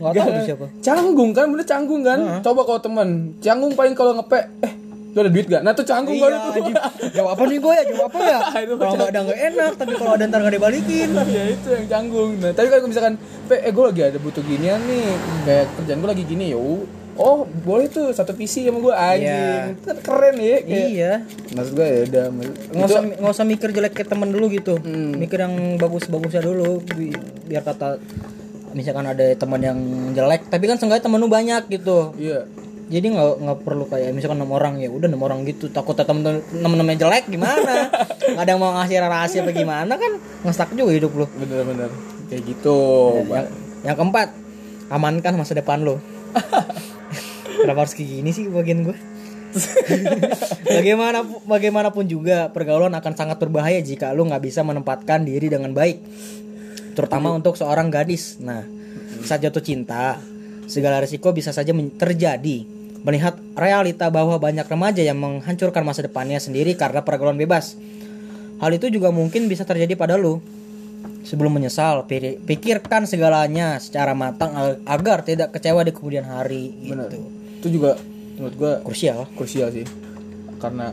[0.00, 0.66] Nggak tahu tuh siapa.
[0.80, 2.18] Canggung kan, bener canggung kan?
[2.40, 3.08] Coba kalau temen,
[3.44, 4.72] canggung paling kalau ngepe, eh,
[5.12, 5.62] lu ada duit gak?
[5.64, 6.72] Nah tuh canggung baru tuh.
[7.10, 8.38] jawab apa nih gue ya jawab apa ya
[8.78, 11.08] kalau nggak ada nggak enak tapi kalau ada ntar nggak dibalikin.
[11.34, 12.40] Ya itu yang canggung.
[12.40, 13.14] Nah, tapi kalau misalkan,
[13.50, 15.06] pe, eh gue lagi ada butuh ginian nih,
[15.44, 16.60] kayak kerjaan gue lagi gini, ya
[17.18, 19.26] Oh, boleh tuh satu visi sama gue anjing.
[19.26, 19.74] Iya.
[19.74, 20.56] Itu kan keren ya.
[20.60, 21.12] Kayak, iya
[21.50, 22.24] Maksud gue ya udah.
[22.70, 25.12] nggak usah nggak usah mikir jelek ke temen dulu gitu Hmm.
[25.12, 27.10] mikir yang bagus-bagusnya dulu bi-
[27.44, 27.98] biar kata
[28.70, 29.78] misalkan ada teman yang
[30.12, 32.44] jelek tapi kan seenggaknya temen lu banyak gitu Iya.
[32.86, 36.22] jadi nggak nggak perlu kayak misalkan enam orang ya udah enam orang gitu takut temen
[36.44, 37.88] temen jelek gimana
[38.30, 41.90] nggak ada yang mau ngasih rahasia apa gimana kan ngestak juga hidup lu Bener-bener.
[42.28, 42.78] Kayak gitu.
[43.26, 43.48] yang,
[43.82, 44.28] yang keempat
[44.88, 45.96] amankan masa depan lo
[47.62, 48.96] kenapa harus kayak gini sih bagian gue
[50.78, 55.98] bagaimana bagaimanapun juga pergaulan akan sangat berbahaya jika lu nggak bisa menempatkan diri dengan baik
[56.98, 58.42] terutama untuk seorang gadis.
[58.42, 58.66] Nah
[59.22, 60.18] saat jatuh cinta
[60.66, 62.66] segala risiko bisa saja terjadi.
[63.06, 67.78] Melihat realita bahwa banyak remaja yang menghancurkan masa depannya sendiri karena pergaulan bebas.
[68.58, 70.42] Hal itu juga mungkin bisa terjadi pada lu.
[71.22, 77.06] Sebelum menyesal pi- pikirkan segalanya secara matang ag- agar tidak kecewa di kemudian hari Bener.
[77.06, 77.98] gitu Itu juga
[78.34, 79.26] menurut gue krusial.
[79.34, 79.86] krusial sih.
[80.58, 80.90] karena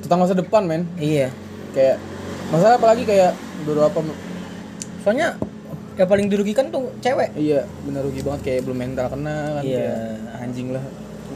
[0.00, 0.86] tentang masa depan men.
[0.96, 1.34] Iya.
[1.70, 1.98] Kayak
[2.48, 3.98] masalah apalagi kayak beberapa
[5.02, 5.34] soalnya
[5.96, 7.34] yang paling dirugikan tuh cewek.
[7.34, 8.40] Iya bener rugi banget.
[8.44, 9.78] Kayak belum mental kena kan Iya.
[9.82, 9.98] kayak
[10.42, 10.84] anjing lah.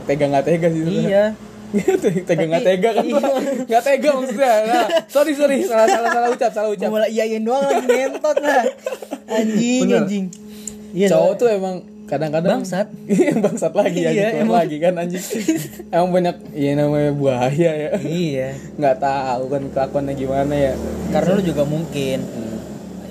[0.06, 1.24] Tega nggak tega sih iya.
[2.30, 3.22] Tega nggak tega kan iya.
[3.66, 4.52] Nggak tega maksudnya.
[4.66, 5.56] Nah, sorry sorry.
[5.62, 8.62] Salah salah salah ucap salah gue ucap malah iyain doang lagi ngentot lah.
[9.38, 10.02] Anjing Bener.
[10.02, 10.24] anjing.
[10.90, 12.90] Iya cowok tuh emang kadang-kadang Bangsat.
[13.10, 14.42] Iya, bangsat lagi ya Iya, gitu.
[14.42, 14.56] emang.
[14.58, 15.24] lagi kan anjing.
[15.94, 17.90] Emang banyak iya namanya buaya ya.
[18.02, 18.48] Iya.
[18.74, 20.74] Nggak tahu kan kelakuannya gimana ya.
[21.10, 22.18] Karena lu juga mungkin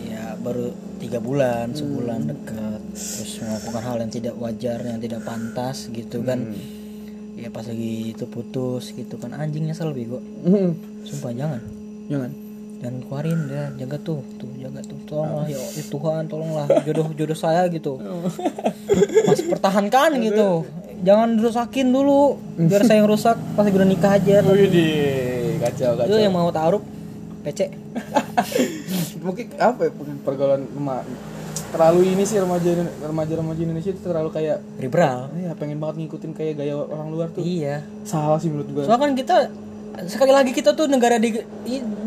[0.03, 5.87] ya baru tiga bulan sebulan dekat terus melakukan hal yang tidak wajar yang tidak pantas
[5.87, 6.51] gitu kan.
[7.39, 9.31] Ya pas lagi itu putus gitu kan.
[9.31, 10.19] Anjing nyesel bego.
[10.43, 10.75] Hmm.
[11.07, 11.61] sumpah jangan.
[12.11, 12.48] Jangan
[12.79, 14.97] jangan keluarin ya jaga tuh tuh jaga tuh.
[15.03, 17.99] Tolonglah ya, ya Tuhan tolonglah jodoh jodoh saya gitu.
[19.27, 20.63] Masih pertahankan gitu.
[20.99, 24.43] Jangan rusakin dulu biar saya yang rusak pas lagi udah nikah aja.
[24.43, 26.19] Widih, kacau itu kacau.
[26.19, 26.83] yang mau taruh
[27.39, 27.71] PC
[29.23, 29.91] mungkin apa ya
[30.27, 30.67] pergaulan
[31.69, 35.29] terlalu ini sih remaja remaja remaja Indonesia itu terlalu kayak liberal.
[35.37, 37.45] Ya pengen banget ngikutin kayak gaya orang luar tuh.
[37.45, 37.85] Iya.
[38.03, 38.83] Salah sih menurut gua.
[38.89, 39.37] Soalnya kan kita
[40.07, 41.41] sekali lagi kita tuh negara di,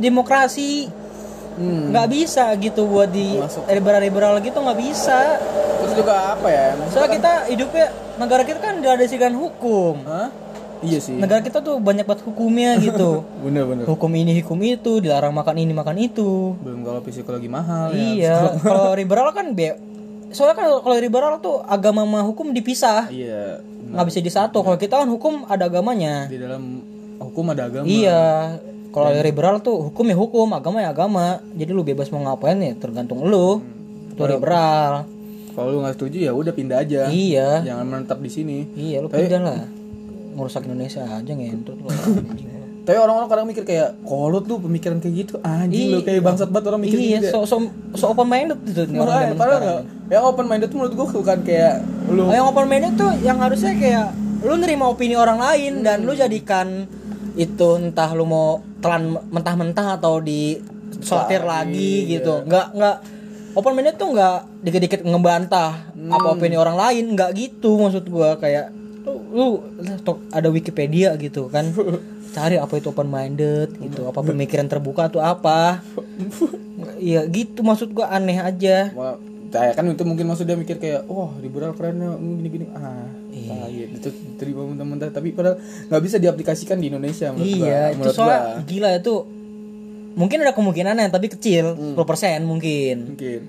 [0.00, 1.00] demokrasi.
[1.52, 1.92] Hmm.
[1.92, 3.68] nggak bisa gitu buat di Masuk.
[3.68, 5.36] liberal liberal gitu nggak bisa.
[5.84, 6.72] Terus juga apa ya?
[6.88, 10.00] Soalnya kita hidupnya negara kita kan diadasikan hukum.
[10.08, 10.32] Hah?
[10.82, 11.16] iya sih.
[11.16, 13.24] Negara kita tuh banyak banget hukumnya gitu.
[13.40, 13.84] Bener bener.
[13.86, 16.58] Hukum ini hukum itu dilarang makan ini makan itu.
[16.60, 18.02] Belum kalau psikologi mahal ya.
[18.02, 19.78] Iya kalau liberal kan be
[20.32, 23.08] soalnya kan kalau liberal tuh agama sama hukum dipisah.
[23.08, 24.64] Iya nggak bisa disatu.
[24.64, 26.26] Kalau kita kan hukum ada agamanya.
[26.26, 26.80] Di dalam
[27.26, 27.86] hukum ada agama.
[27.86, 28.58] Iya
[28.92, 31.40] kalau liberal tuh hukum ya hukum agama ya agama.
[31.56, 33.64] Jadi lu bebas mau ngapain ya tergantung lu.
[34.12, 35.08] Itu liberal.
[35.52, 37.08] kalau lu nggak setuju ya udah pindah aja.
[37.12, 37.64] Iya.
[37.64, 38.58] Jangan menetap di sini.
[38.76, 39.64] Iya lu pindah lah.
[40.32, 41.88] Ngerusak Indonesia aja ngentut lu.
[42.82, 46.74] Tapi orang-orang kadang mikir kayak kolot lu pemikiran kayak gitu anjing lu kayak bangsat banget
[46.74, 47.32] orang mikir iya gitu ya.
[47.38, 47.56] so, so,
[47.94, 51.78] so open minded nih orang padahal yang open minded tuh menurut gua bukan kayak
[52.10, 54.10] lu Oh, yang open minded tuh yang harusnya kayak
[54.42, 56.90] lu nerima opini orang lain dan lu jadikan
[57.36, 60.60] itu entah lu mau telan mentah-mentah atau di
[61.00, 62.44] sortir lagi gitu.
[62.44, 62.96] Nggak nggak.
[63.52, 68.40] Open minded tuh nggak dikit-dikit ngebantah apa opini orang lain, nggak gitu maksud gua.
[68.40, 68.72] Kayak
[69.04, 69.60] lu, lu
[70.32, 71.68] ada Wikipedia gitu kan.
[72.36, 75.80] Cari apa itu open minded gitu, apa pemikiran terbuka tuh apa.
[76.98, 78.10] Iya gitu maksud gua.
[78.10, 78.90] Aneh aja.
[79.52, 83.21] Kayak kan itu mungkin maksud dia mikir kayak wah liberal keren ya gini gini ah
[83.44, 83.66] Iya.
[83.66, 87.64] iya itu terima mentah-mentah tapi padahal nggak bisa diaplikasikan di Indonesia menurut gua.
[87.64, 88.62] Iya, itu menurut soalnya gua.
[88.64, 89.14] gila itu.
[90.12, 91.94] Mungkin ada kemungkinan yang tapi kecil, Hmm.
[91.94, 92.96] 10% mungkin.
[93.10, 93.40] mungkin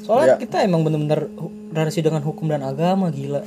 [0.00, 0.36] Soalnya Iya.
[0.38, 3.40] kita emang bener-bener hu- relasi dengan hukum dan agama gila.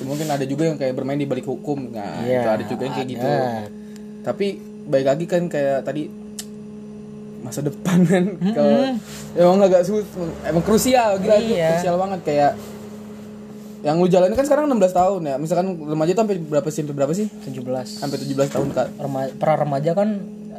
[0.00, 2.94] mungkin ada juga yang kayak bermain di balik hukum nah Iya, itu ada juga yang
[2.94, 3.68] kayak gitu ada.
[4.22, 4.46] tapi
[4.82, 6.08] baik lagi kan kayak tadi
[7.40, 8.80] masa depan kan kalau
[9.34, 10.08] emang agak sulit
[10.42, 11.68] emang krusial gila itu Iya.
[11.74, 12.52] krusial banget kayak
[13.80, 16.94] yang lu jalanin kan sekarang 16 tahun ya misalkan remaja tuh sampai berapa sih sampai
[16.94, 17.64] berapa sih 17.
[17.96, 20.08] sampai 17 tahun kak Rema- pra remaja kan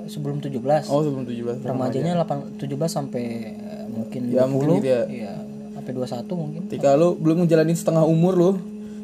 [0.03, 0.57] sebelum 17.
[0.88, 4.49] oh sebelum 17 Remajanya 8 17 sampai eh, mungkin Ya, 20.
[4.49, 5.01] mungkin gitu ya.
[5.05, 5.34] Iya,
[5.71, 6.60] sampai 21 mungkin.
[6.65, 8.51] ketika lu belum ngejalanin setengah umur lu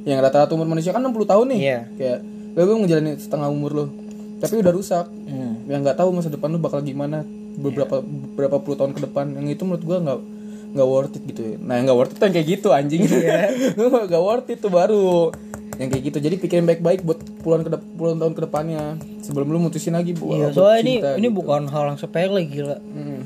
[0.03, 1.79] yang rata-rata umur manusia kan 60 tahun nih Iya.
[1.93, 2.17] kayak
[2.51, 3.85] lu belum ngejalanin setengah umur lu
[4.37, 5.61] tapi udah rusak Hmm.
[5.65, 7.21] yang nggak tahu masa depan lu bakal gimana
[7.53, 10.19] beberapa beberapa puluh tahun ke depan yang itu menurut gua nggak
[10.69, 13.01] nggak worth it gitu ya nah yang nggak worth it yang kayak gitu anjing
[13.77, 15.31] lu nggak worth it tuh baru
[15.77, 18.83] yang kayak gitu jadi pikirin baik-baik buat puluhan ke puluhan tahun ke depannya
[19.19, 21.37] sebelum lu mutusin lagi buat, Iya, buat soalnya ini cinta ini gitu.
[21.37, 22.77] bukan hal yang sepele gila.
[22.77, 23.21] Hmm.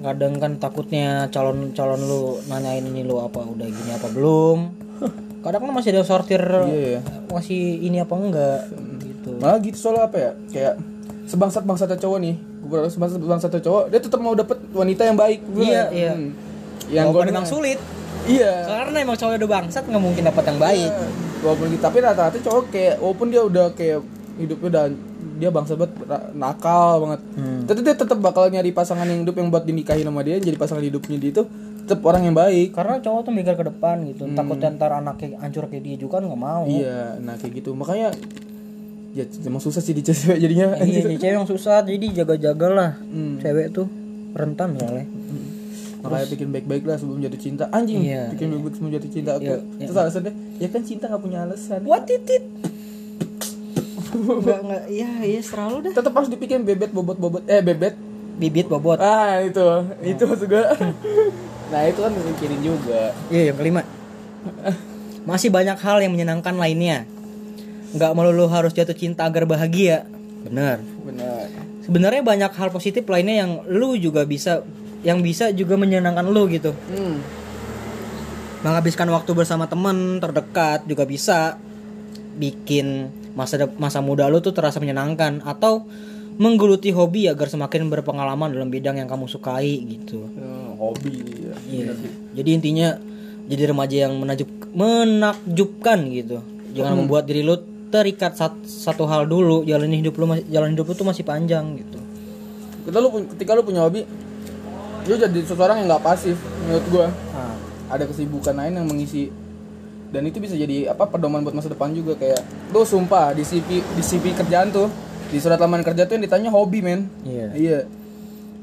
[0.00, 4.58] kadang kan takutnya calon calon lu nanyain ini lu apa udah gini apa belum
[5.44, 6.60] kadang kan masih ada sortir Iya,
[6.90, 7.00] iya.
[7.26, 8.60] masih ini apa enggak
[9.00, 10.74] gitu malah gitu soalnya apa ya kayak
[11.24, 15.40] sebangsat bangsatnya cowok nih gue sebangsat bangsatnya cowok dia tetap mau dapet wanita yang baik.
[15.54, 16.12] Iya, iya.
[16.12, 16.32] Hmm.
[16.88, 17.78] Yang gue emang sulit.
[18.24, 18.64] Iya.
[18.64, 20.90] Karena emang cowok udah bangsat nggak mungkin dapat yang baik.
[20.90, 21.08] Iya.
[21.44, 24.00] walaupun gitu tapi rata-rata cowok kayak walaupun dia udah kayak
[24.40, 24.84] hidupnya udah
[25.36, 25.92] dia bangsa banget
[26.32, 27.20] nakal banget.
[27.36, 27.60] Hmm.
[27.68, 30.80] tapi dia tetap bakal nyari pasangan yang hidup yang buat dinikahin sama dia jadi pasangan
[30.80, 31.44] hidupnya dia itu
[31.84, 32.72] tetap orang yang baik.
[32.72, 34.24] Karena cowok tuh mikir ke depan gitu.
[34.32, 36.64] Takutnya ntar anaknya hancur kayak dia juga nggak mau.
[36.64, 37.76] Iya nah kayak gitu.
[37.76, 38.08] Makanya
[39.12, 40.80] ya emang susah sih di cewek jadinya.
[40.80, 41.84] Iya cewek yang susah.
[41.84, 43.36] Jadi jaga-jaga lah Hmm.
[43.36, 43.84] cewek tuh
[44.32, 45.04] rentan soalnya
[46.04, 47.64] makanya bikin baik-baik lah sebelum jatuh cinta.
[47.72, 51.22] Anjing Iya, bikin baik-baik sebelum jatuh cinta Iya, Terus terus alasannya ya kan cinta nggak
[51.24, 51.80] punya alasan.
[51.88, 52.44] What it it?
[54.14, 55.92] Nggak nggak iya iya selalu dah.
[55.96, 57.42] Tetap harus dipikirin bebet bobot bobot.
[57.48, 57.96] Eh bebet.
[58.36, 59.00] Bibit bobot.
[59.00, 59.64] Ah itu.
[60.04, 60.64] Itu maksud gue
[61.72, 63.10] nah itu kan mikirin juga.
[63.32, 63.82] Iya yang kelima.
[65.24, 67.08] Masih banyak hal yang menyenangkan lainnya.
[67.96, 70.04] Nggak melulu harus jatuh cinta agar bahagia.
[70.44, 71.48] Bener benar.
[71.84, 74.64] Sebenarnya banyak hal positif lainnya yang lu juga bisa
[75.04, 77.16] yang bisa juga menyenangkan lu gitu hmm.
[78.64, 81.60] menghabiskan waktu bersama teman terdekat juga bisa
[82.34, 85.86] bikin masa masa muda lu tuh terasa menyenangkan atau
[86.34, 91.56] menggeluti hobi agar semakin berpengalaman dalam bidang yang kamu sukai gitu Ya, hobi ya.
[91.70, 91.92] Iya.
[92.34, 92.88] Jadi intinya
[93.46, 96.42] jadi remaja yang menakjub menakjubkan gitu.
[96.74, 97.54] Jangan membuat diri lu
[97.94, 99.62] terikat sat- satu hal dulu.
[99.62, 102.02] Jalan hidup lu masih jalan hidup lu tuh masih panjang gitu.
[102.82, 104.02] Ketika lu ketika lu punya hobi,
[105.04, 107.06] lu jadi seseorang yang nggak pasif menurut gua.
[107.12, 107.54] Nah,
[107.92, 109.28] Ada kesibukan lain yang mengisi.
[110.08, 112.16] Dan itu bisa jadi apa pedoman buat masa depan juga.
[112.16, 112.40] Kayak
[112.72, 114.88] lu sumpah di CV di CV kerjaan tuh
[115.28, 117.10] di surat lamaran kerja tuh yang ditanya hobi men.
[117.26, 117.46] Iya.
[117.54, 117.78] iya.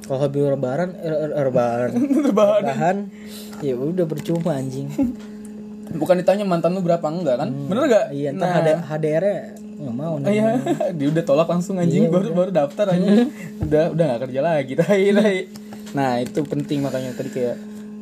[0.07, 1.89] Kalau hobi rebahan er, er, rebahan.
[2.25, 2.97] Rebahan.
[3.61, 4.89] Ya udah percuma anjing.
[5.91, 7.51] bukan ditanya mantan lu berapa enggak kan?
[7.51, 9.37] Bener gak Iya, entar HD, HDR-nya
[9.81, 10.27] nggak mau nih.
[10.29, 10.49] Iya,
[10.97, 12.07] dia udah tolak langsung anjing.
[12.07, 13.27] Baru baru daftar anjing.
[13.65, 14.73] udah udah gak kerja lagi.
[14.77, 15.37] Tai tai.
[15.91, 17.57] Nah, itu penting makanya tadi kayak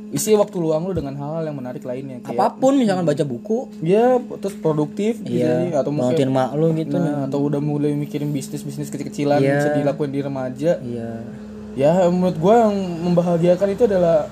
[0.10, 3.70] isi waktu luang lu dengan hal-hal yang menarik lainnya kayak Apa pun misalkan baca buku,
[3.80, 6.98] ya terus produktif bisa iya, jadi, atau mungkin mak lu gitu.
[6.98, 9.54] nah, atau udah mulai mikirin bisnis-bisnis kecil-kecilan Iya.
[9.56, 10.72] bisa dilakuin di remaja.
[10.80, 11.12] Iya.
[11.74, 12.76] Ya menurut gua yang
[13.06, 14.26] membahagiakan itu adalah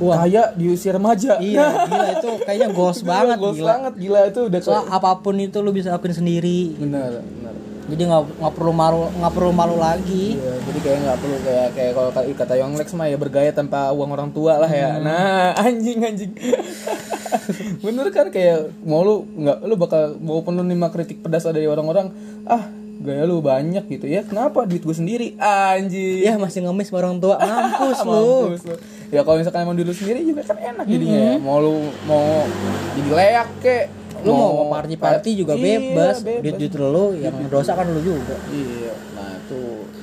[0.00, 1.38] kaya di usia remaja.
[1.38, 3.68] Iya, gila itu kayaknya goals banget Goals gila.
[3.70, 6.74] banget gila itu udah Soal apa pun itu lu bisa lakuin sendiri.
[6.74, 7.54] benar benar.
[7.90, 10.38] Jadi nggak nggak perlu malu nggak perlu malu lagi.
[10.38, 13.50] Iya, jadi kayak nggak perlu kayak kayak kalau kata- kata Young Lex mah ya bergaya
[13.50, 14.96] tanpa uang orang tua lah ya.
[14.96, 16.30] Nah, anjing anjing.
[17.84, 22.14] Bener kan kayak mau lu nggak lu bakal walaupun lu nerima kritik pedas dari orang-orang,
[22.44, 24.22] ah gaya lu banyak gitu ya.
[24.22, 25.34] Kenapa duit gue sendiri?
[25.40, 26.22] Anjing.
[26.22, 28.28] Ya masih ngemis sama orang tua mampus lu.
[28.46, 28.76] Mampus lu.
[29.10, 31.34] Ya kalau misalkan emang dulu sendiri juga kan enak jadinya ya.
[31.40, 31.74] Mau lu
[32.04, 32.46] mau
[32.94, 33.84] jadi leak kek
[34.20, 36.16] Lu mau party-party juga Iya, bebas.
[36.20, 36.42] bebas.
[36.42, 38.36] Duit-duit lu yang dosa kan lu juga.
[38.46, 39.60] Iya, nah itu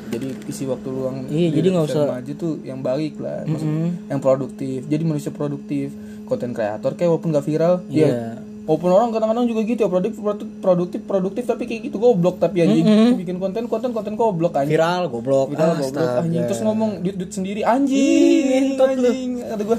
[0.08, 1.16] jadi isi waktu luang.
[1.28, 3.70] Iya, di jadi nggak usah- remaja tuh yang baik lah, maksud-
[4.08, 4.80] yang produktif.
[4.84, 8.08] Jadi manusia produktif, konten kreator kayak walaupun gak viral, Iya.
[8.08, 8.22] ya.
[8.68, 12.62] Walaupun orang kadang-kadang juga gitu ya produktif, produktif, produktif, produktif tapi kayak gitu goblok tapi
[12.62, 12.84] anjing
[13.16, 14.76] bikin konten konten konten goblok anjing.
[14.76, 15.48] Viral goblok.
[15.50, 19.78] Viral goblok anjing terus ngomong duit duit sendiri anjing, anjing kata gua.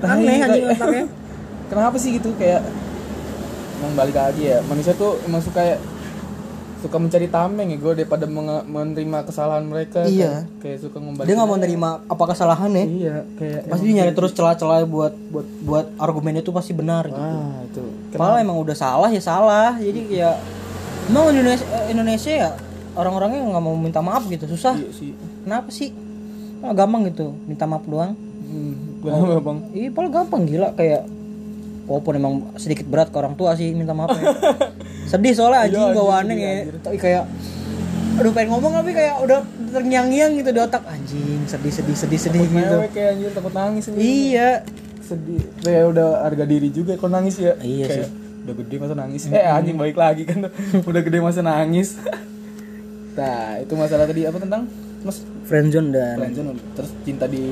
[0.00, 1.04] Aneh anjing otaknya.
[1.70, 2.64] Kenapa sih gitu kayak
[3.80, 5.76] emang balik lagi ya manusia tuh emang suka ya
[6.78, 8.24] suka mencari tameng ya gue daripada
[8.64, 10.48] menerima kesalahan mereka Iya.
[10.56, 12.84] kayak, kayak suka ngembalikan Dia nggak mau nerima apa kesalahan ya.
[12.86, 17.16] iya kayak Pasti dia nyari terus celah-celah buat buat buat argumennya itu pasti benar gitu.
[17.16, 19.76] ah itu Padahal emang udah salah ya salah.
[19.76, 20.40] Jadi ya
[21.06, 22.48] emang Indonesia eh, Indonesia ya
[22.90, 24.72] orang-orangnya nggak mau minta maaf gitu susah.
[24.74, 25.12] iya sih
[25.42, 25.92] Kenapa sih?
[26.60, 28.16] Ah, gampang gitu minta maaf doang.
[28.42, 28.72] hmm,
[29.04, 31.04] kenapa bang Iya, paling gampang gila kayak
[31.90, 34.30] walaupun emang sedikit berat ke orang tua sih minta maaf ya.
[35.10, 37.24] Sedih soalnya anjing Iya, bawaannya anjing, kayak tapi kayak
[38.14, 39.38] aduh pengen ngomong tapi kayak udah
[39.70, 40.82] terngiang-ngiang gitu di otak.
[40.86, 42.54] Anjing sedih sedih sedih sedih gitu.
[42.54, 43.98] mewek kayak anjir takut nangis ini.
[43.98, 44.62] Iya.
[45.02, 45.42] sedih.
[45.60, 47.58] Kayak udah harga diri juga kalau nangis ya.
[47.58, 48.08] Iya kayak,
[48.40, 49.22] udah gede masa nangis.
[49.26, 50.38] Eh anjing balik lagi kan.
[50.88, 51.98] Udah gede masa nangis.
[53.12, 54.22] Nah itu masalah tadi.
[54.24, 54.70] Apa tentang
[55.02, 55.18] mas?
[55.42, 57.42] Friendzone dan Friendzone terus cinta di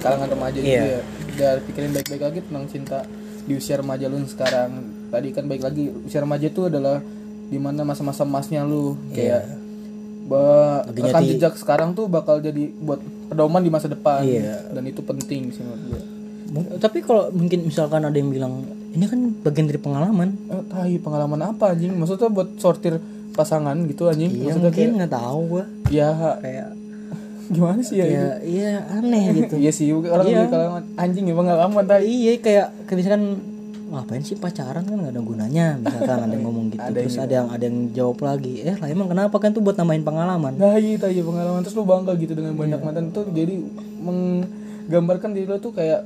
[0.00, 0.64] kalangan remaja Iya.
[0.64, 1.00] juga ya.
[1.28, 2.98] Udah pikirin baik-baik lagi tentang cinta
[3.44, 4.70] di usia remaja lu sekarang.
[5.08, 6.98] Tadi kan baik lagi usia remaja itu adalah
[7.44, 9.44] di mana masa-masa emasnya lu kayak
[10.24, 12.96] bahwa Lagi rekam jejak sekarang tuh bakal jadi buat
[13.28, 14.72] pedoman di masa depan Iya.
[14.72, 16.02] dan itu penting sih menurut gue.
[16.80, 20.32] Tapi kalau mungkin misalkan ada yang bilang ini kan bagian dari pengalaman.
[20.48, 21.92] Eh, tai pengalaman apa anjing?
[21.92, 22.96] Maksudnya buat sortir
[23.34, 24.30] pasangan gitu anjing?
[24.32, 26.08] Iya Maksudnya mungkin nggak tahu gua ya
[26.40, 26.68] kayak
[27.46, 28.06] gimana sih ya?
[28.06, 29.54] ya iya aneh gitu.
[29.56, 30.48] Iya sih, orang Iya.
[30.48, 32.02] kalangan anjing ya pengalaman tai.
[32.02, 33.22] iya kayak kayak misalkan
[33.84, 37.30] ngapain sih pacaran kan nggak ada gunanya misalkan ada yang ngomong gitu Ada terus ada
[37.32, 40.74] yang ada yang jawab lagi eh lah emang kenapa kan tuh buat nambahin pengalaman Nah
[40.74, 43.54] iya tai pengalaman terus lu bangga gitu dengan banyak mantan tuh jadi
[44.00, 46.02] menggambarkan diri lo tuh kayak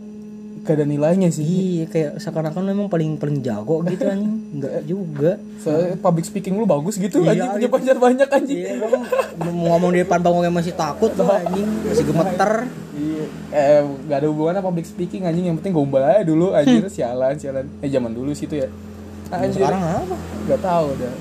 [0.68, 1.40] gak ada nilainya sih.
[1.40, 6.54] iya kayak seakan-akan lu emang paling paling jago gitu anjing enggak juga Soalnya public speaking
[6.54, 8.58] lu bagus gitu Iya, anjing punya pacar banyak anjing.
[8.60, 8.72] iya
[9.40, 12.52] mau ngomong di depan panggung masih takut tuh anjing masih gemeter
[12.92, 17.34] Iya, eh gak ada hubungannya public speaking anjing yang penting gombal aja dulu anjir sialan
[17.34, 17.64] sialan.
[17.78, 18.68] Eh zaman dulu sih itu ya.
[19.28, 19.60] Anjir.
[19.60, 21.14] sekarang apa Gak tahu dah.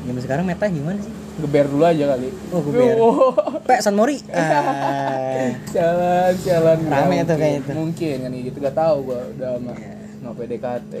[0.00, 2.28] zaman sekarang meta gimana sih Geber dulu aja kali.
[2.50, 3.30] oh geber Oh,
[3.62, 5.54] Pak San Mori ah.
[5.70, 6.78] sialan sialan.
[6.90, 7.70] Rame tuh kayak itu.
[7.78, 9.72] Mungkin kan gitu gak tahu gua udah sama
[10.18, 10.92] nggak PDKT.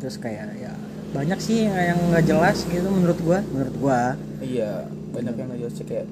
[0.00, 0.72] terus kayak ya
[1.12, 4.00] banyak sih yang yang nggak jelas gitu menurut gua menurut gua
[4.40, 6.06] Iya, banyak yang nggak jelas kayak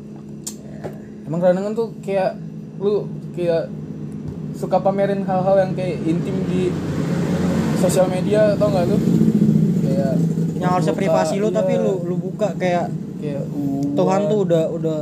[1.29, 2.41] Emang kadang-kadang tuh kayak
[2.81, 3.05] lu
[3.37, 3.69] kayak
[4.57, 6.73] suka pamerin hal-hal yang kayak intim di
[7.77, 8.97] sosial media tau nggak lu?
[9.85, 10.14] Kayak
[10.57, 11.57] yang harusnya privasi lu iya.
[11.61, 14.98] tapi lu lu buka kayak kayak uh, Tuhan tuh udah udah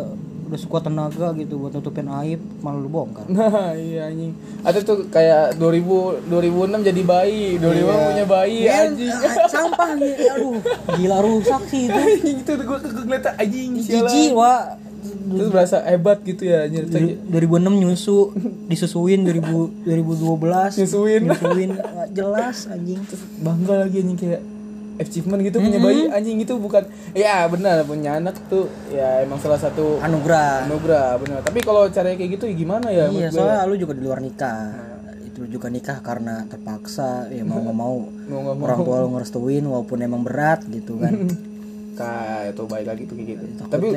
[0.46, 3.26] udah sekuat tenaga gitu buat nutupin aib malah lu bongkar.
[3.26, 4.30] Nah iya anjing.
[4.62, 7.66] Ada tuh kayak 2000, 2006 jadi bayi 2005
[8.06, 9.10] punya bayi Ya, anjing.
[9.10, 10.54] ah, sampah gitu aduh
[10.94, 11.98] gila rusak sih itu.
[11.98, 14.78] Anjing itu gue ngeliat anjing jijik wa.
[15.26, 18.30] Terus berasa hebat gitu ya anjir Dari- 2006 nyusu
[18.66, 21.20] disusuin 2000 2012 Nyusuin.
[21.26, 21.70] nyusuin.
[21.74, 23.02] Nggak jelas anjing.
[23.42, 24.42] Bangga lagi anjing kayak
[24.96, 26.88] achievement gitu punya bayi anjing itu bukan.
[27.12, 30.68] Ya benar punya anak tuh ya emang salah satu anugerah.
[30.68, 31.40] anugerah benar.
[31.44, 33.06] Tapi kalau caranya kayak gitu ya gimana ya?
[33.12, 34.72] Iya soalnya lu juga di luar nikah.
[35.24, 37.96] Itu juga nikah karena terpaksa ya mau nggak mau
[38.32, 38.64] Mau nggak mau.
[38.64, 41.12] orang tua lu ngerestuin walaupun emang berat gitu kan.
[42.00, 43.44] Kayak itu baik lagi tuh kayak gitu.
[43.72, 43.88] Tapi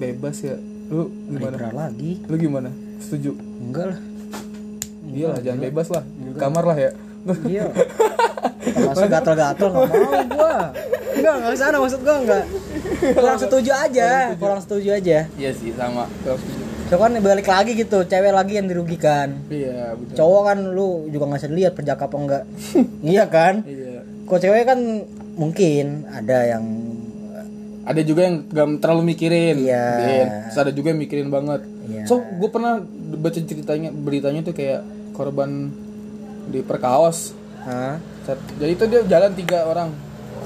[0.00, 0.56] bebas ya.
[0.88, 1.68] Lu gimana?
[1.68, 2.24] lagi.
[2.24, 2.72] Lu gimana?
[2.96, 3.36] Setuju?
[3.60, 4.00] Enggak lah.
[5.10, 6.04] Iya lah jangan bebas lah.
[6.40, 6.90] Kamar lah ya.
[7.44, 7.68] Iya
[8.60, 10.56] masa gatel-gatel nggak mau gua.
[11.16, 12.44] Enggak enggak ke sana maksud gua enggak
[13.16, 14.88] kurang setuju aja kurang setuju.
[15.00, 15.18] aja.
[15.36, 16.04] Iya sih sama.
[16.22, 16.62] Gua setuju.
[16.90, 19.40] So kan balik lagi gitu cewek lagi yang dirugikan.
[19.48, 20.14] Iya betul.
[20.18, 22.42] Cowok kan lu juga nggak bisa lihat perjaka apa enggak
[23.14, 23.54] iya kan?
[23.64, 24.02] Iya.
[24.26, 24.78] Kok cewek kan
[25.38, 26.64] mungkin ada yang
[27.80, 29.56] ada juga yang gak terlalu mikirin.
[29.66, 29.86] Iya.
[29.98, 30.28] Din.
[30.50, 31.62] Terus ada juga yang mikirin banget.
[31.90, 32.06] Iya.
[32.06, 32.78] so gue pernah
[33.18, 35.74] baca ceritanya beritanya tuh kayak korban
[36.50, 37.96] diperkaos Hah?
[38.22, 39.92] Sat- jadi itu dia jalan tiga orang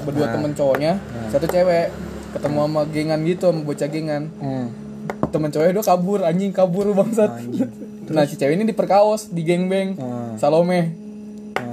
[0.01, 1.89] berdua temen cowoknya satu cewek
[2.31, 4.23] ketemu sama gengan gitu sama bocah gengan.
[4.37, 4.67] Hmm.
[5.27, 7.31] temen cowoknya dua kabur anjing kabur bangsat.
[8.05, 10.37] Nah si cewek ini diperkaos di geng beng Hmm.
[10.37, 10.93] Salome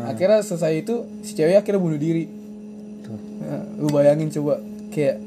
[0.02, 2.24] akhirnya selesai itu si cewek akhirnya bunuh diri.
[3.00, 3.18] Tuh.
[3.38, 5.20] Nah, lu bayangin coba kayak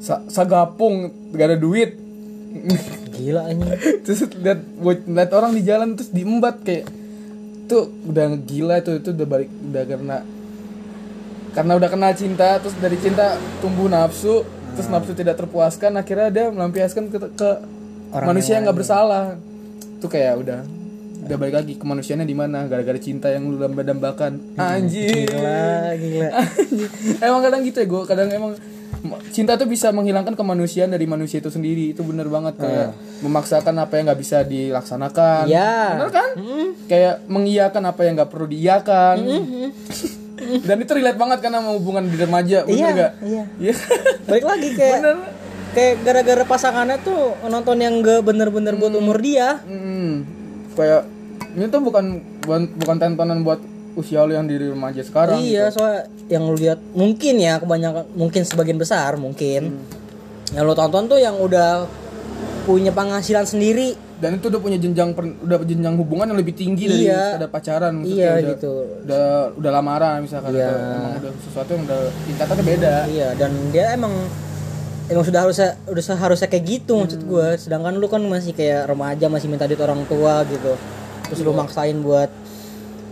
[0.00, 1.94] sa sagapung gak ada duit.
[3.10, 3.62] Gila ini
[4.02, 6.88] terus lihat buat- lihat orang di jalan terus diembat kayak
[7.70, 10.16] tuh udah gila itu itu udah balik udah karena
[11.54, 14.42] karena udah kenal cinta terus dari cinta tumbuh nafsu
[14.74, 17.50] terus nafsu tidak terpuaskan akhirnya dia melampiaskan ke, ke
[18.10, 19.38] Orang manusia yang nggak bersalah.
[20.02, 20.60] Tuh kayak udah
[21.20, 22.66] udah balik lagi kemanusiaannya di mana?
[22.66, 26.28] Gara-gara cinta yang lu damba-dambakan anjing gila gila.
[26.42, 26.90] Anjing.
[27.26, 28.52] emang kadang gitu ya gue kadang emang
[29.30, 31.90] cinta tuh bisa menghilangkan kemanusiaan dari manusia itu sendiri.
[31.90, 32.88] Itu bener banget kayak
[33.20, 35.44] memaksakan apa yang nggak bisa dilaksanakan.
[35.46, 35.74] Iya.
[35.96, 36.30] bener kan?
[36.86, 39.16] Kayak mengiyakan apa yang nggak perlu diiyakan.
[40.40, 43.12] Dan itu relate banget kan sama hubungan di remaja bener Iya, nggak?
[43.22, 43.44] iya.
[43.60, 43.74] iya.
[44.28, 45.16] Balik lagi kayak bener.
[45.70, 49.60] kayak gara-gara pasangannya tuh nonton yang gak bener-bener buat umur dia.
[49.62, 50.24] Hmm,
[50.72, 51.04] kayak
[51.50, 52.04] ini tuh bukan
[52.40, 53.60] bukan, bukan tontonan buat
[53.92, 58.42] usia lu yang di remaja sekarang iya soalnya yang lu lihat mungkin ya kebanyakan mungkin
[58.42, 59.82] sebagian besar mungkin.
[60.50, 61.86] Yang lu tonton tuh yang udah
[62.62, 63.94] punya penghasilan sendiri.
[64.20, 67.40] Dan itu udah punya jenjang per- udah jenjang hubungan yang lebih tinggi dari Iya.
[67.40, 68.72] sekadar pacaran maksudnya Iya, udah, gitu.
[69.00, 69.24] udah
[69.56, 70.68] udah lamaran misalkan Iya.
[70.68, 72.94] atau emang udah sesuatu yang udah tingkatannya beda.
[73.08, 74.12] Iya dan dia emang
[75.08, 79.26] emang sudah harusnya udah seharusnya kayak gitu maksud gue sedangkan lu kan masih kayak remaja
[79.26, 80.76] masih minta duit orang tua gitu.
[81.26, 82.28] Terus lu maksain buat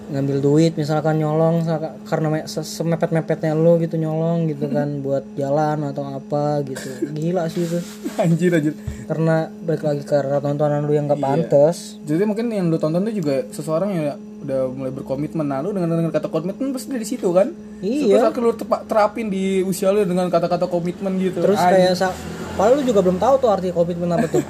[0.09, 1.69] ngambil duit misalkan nyolong
[2.09, 7.13] karena me- se- semepet-mepetnya lu gitu nyolong gitu kan buat jalan atau apa gitu.
[7.13, 7.79] Gila sih itu.
[8.17, 8.75] Anjir anjir.
[9.05, 13.15] Karena balik lagi karena tontonan lu yang gak pantas jadi mungkin yang lu tonton tuh
[13.15, 14.05] juga seseorang yang
[14.45, 15.45] udah mulai berkomitmen.
[15.45, 17.53] Nah lu dengan dengan kata komitmen pasti dari situ kan?
[17.85, 18.33] Iya.
[18.33, 18.53] terus lu
[18.89, 21.45] terapin di usia lu dengan kata-kata komitmen gitu.
[21.45, 21.95] Terus Anjir.
[21.95, 22.13] kayak
[22.57, 24.43] padahal lu juga belum tahu tuh arti komitmen apa tuh.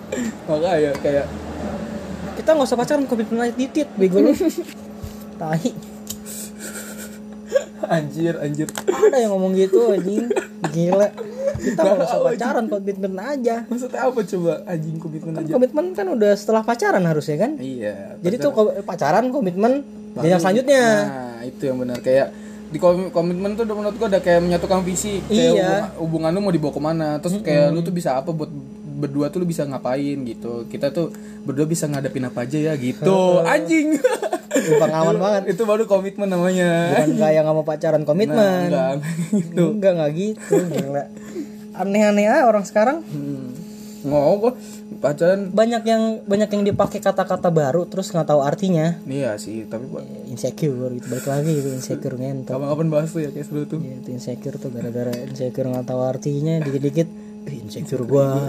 [0.50, 1.26] Makanya kayak
[2.34, 4.34] kita nggak usah pacaran komitmen aja titit bego lu
[5.34, 5.70] tai.
[7.84, 8.68] Anjir anjir.
[8.88, 10.32] Ada yang ngomong gitu anjing.
[10.72, 11.08] Gila.
[11.54, 13.68] Kita nggak usah pacaran komitmen aja.
[13.68, 15.52] Maksudnya apa coba anjing komitmen kan aja?
[15.52, 17.60] komitmen kan udah setelah pacaran harusnya kan?
[17.60, 18.50] Iya jadi tuh
[18.82, 19.28] pacaran.
[19.28, 19.84] komitmen
[20.16, 20.84] jenjang selanjutnya.
[21.04, 21.98] Nah, itu yang benar.
[22.00, 22.32] Kayak
[22.72, 25.20] di komi- komitmen tuh menurut gua udah kayak menyatukan visi.
[25.22, 25.44] Kayak Iya.
[25.52, 27.08] hubungan, hubungan lu mau dibawa ke mana?
[27.20, 28.48] Terus kayak lu tuh bisa apa buat
[28.94, 30.70] berdua tuh lu bisa ngapain gitu.
[30.70, 31.10] Kita tuh
[31.42, 33.18] berdua bisa ngadepin apa aja ya gitu.
[33.54, 33.98] Anjing.
[34.54, 35.42] Itu pengalaman banget.
[35.58, 36.94] Itu baru komitmen namanya.
[36.94, 38.70] Bukan kayak nggak mau pacaran komitmen.
[38.70, 39.02] enggak
[39.34, 39.64] gitu.
[39.74, 41.04] Enggak enggak gitu gila.
[41.74, 43.02] Aneh-aneh aja orang sekarang.
[43.02, 43.50] Hmm.
[44.04, 44.52] ngomong gua
[45.00, 45.48] pacaran.
[45.48, 49.00] Banyak yang banyak yang dipakai kata-kata baru terus nggak tahu artinya.
[49.08, 51.08] Iya sih tapi Pak, insecure gitu.
[51.08, 52.52] Balik lagi itu insecure ngentot.
[52.52, 53.80] Kapan-kapan bahas tuh ya kayak seru tuh.
[53.80, 57.08] Ya, itu insecure tuh gara-gara insecure nggak tahu artinya dikit-dikit.
[57.08, 58.40] "Ih, insecure gua.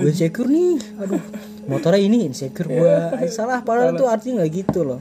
[0.00, 1.22] Gue insecure nih aduh.
[1.66, 3.18] Motornya ini insecure gua.
[3.18, 5.00] Eh, salah padahal tuh artinya nggak gitu loh.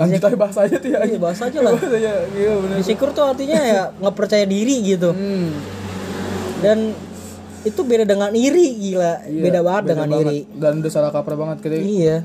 [0.00, 1.00] Lanjut aja bahas aja tuh ya.
[1.04, 1.72] Iya, bahas aja lah.
[1.76, 2.76] Bahas aja iya bener.
[2.80, 5.10] Insecure tuh artinya ya nggak percaya diri gitu.
[5.12, 5.50] Hmm.
[6.62, 6.94] dan
[7.66, 9.26] itu beda dengan iri gila.
[9.26, 10.26] Iya, beda banget dengan banget.
[10.30, 10.40] iri.
[10.54, 12.22] Dan udah salah kaprah banget kita iya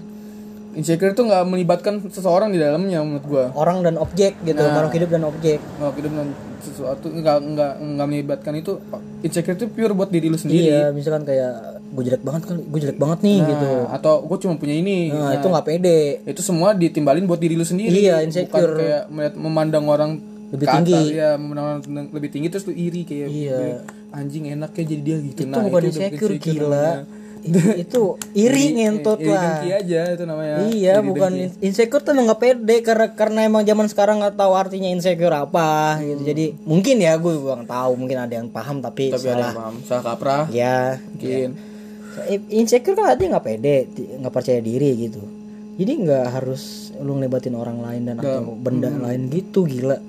[0.77, 4.71] insecure itu nggak melibatkan seseorang di dalamnya menurut gua orang dan objek gitu Nah.
[4.71, 8.77] makhluk hidup dan objek kalau hidup dengan sesuatu nggak nggak nggak melibatkan itu
[9.19, 11.53] insecure itu pure buat diri lu sendiri iya misalkan kayak
[11.87, 14.97] gue jelek banget kali gue jelek banget nih Nah, gitu atau gue cuma punya ini
[15.09, 18.51] nah, itu nggak pede itu semua ditimbalin buat diri lu sendiri Iya, insecure.
[18.69, 20.11] bukan kayak melihat memandang orang
[20.47, 21.03] Lebih ke atas, tinggi.
[21.13, 23.57] ya memandang orang lebih tinggi terus lu iri kayak Iya.
[24.09, 27.03] anjing enak ya jadi dia gitu itu nah bukan udah insecure insecure gila namanya.
[27.77, 30.55] Itu iri ngentot iri lah dengki aja itu namanya.
[30.67, 31.45] Iya, Iri bukan dengki.
[31.47, 35.97] in- insecure tuh nggak pede karena karena emang zaman sekarang nggak tahu artinya insecure apa
[35.99, 36.21] gitu.
[36.25, 39.45] Jadi mungkin ya gue juga nggak tahu, mungkin ada yang paham tapi, tapi ada salah.
[39.45, 39.75] yang paham.
[39.83, 40.43] Salah kaprah.
[40.49, 41.49] Ya, mungkin.
[42.17, 43.77] I- insecure kan artinya nggak pede,
[44.17, 45.21] nggak percaya diri gitu.
[45.77, 50.01] Jadi nggak harus lu ngelibatin orang lain dan atau benda lain gitu gila.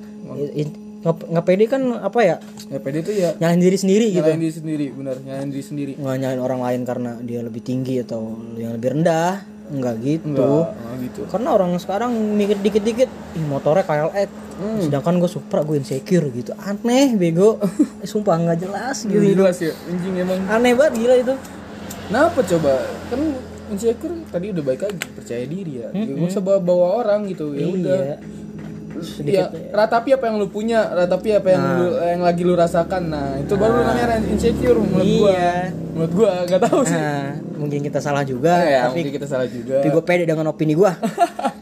[0.57, 2.37] In- Nggak nggak pede kan apa ya?
[2.69, 4.21] ya pede itu ya Nyalahin diri sendiri gitu.
[4.21, 8.03] nyalain diri sendiri benar nyalain diri sendiri Nggak nyalahin orang lain karena dia lebih tinggi
[8.03, 9.47] atau yang lebih rendah.
[9.69, 10.25] Enggak gitu.
[10.33, 14.29] enggak enggak gitu karena orang sekarang mikir dikit-dikit ih motornya KLX
[14.81, 17.61] sedangkan gue Supra gue insecure gitu aneh bego
[18.03, 21.35] Eh, sumpah nggak jelas gitu jelas ya anjing emang aneh banget gila itu
[22.09, 22.73] Kenapa coba?
[23.13, 23.21] Kan
[23.69, 25.93] insecure tadi udah baik lagi percaya diri ya.
[25.93, 27.53] Gak usah bawa, bawa orang gitu.
[27.53, 28.01] Ya udah.
[28.01, 28.17] iya
[29.25, 33.03] Ya, ratapi apa yang lu punya, ratapi apa yang lu yang lagi lu rasakan.
[33.11, 35.31] Nah, itu baru namanya insecure menurut gua.
[35.35, 35.55] Iya.
[35.95, 36.99] Menurut gua nggak tahu sih.
[36.99, 39.83] nah mungkin kita salah juga ya, tapi mungkin kita salah juga.
[39.83, 40.87] tapi gue pede dengan opini gue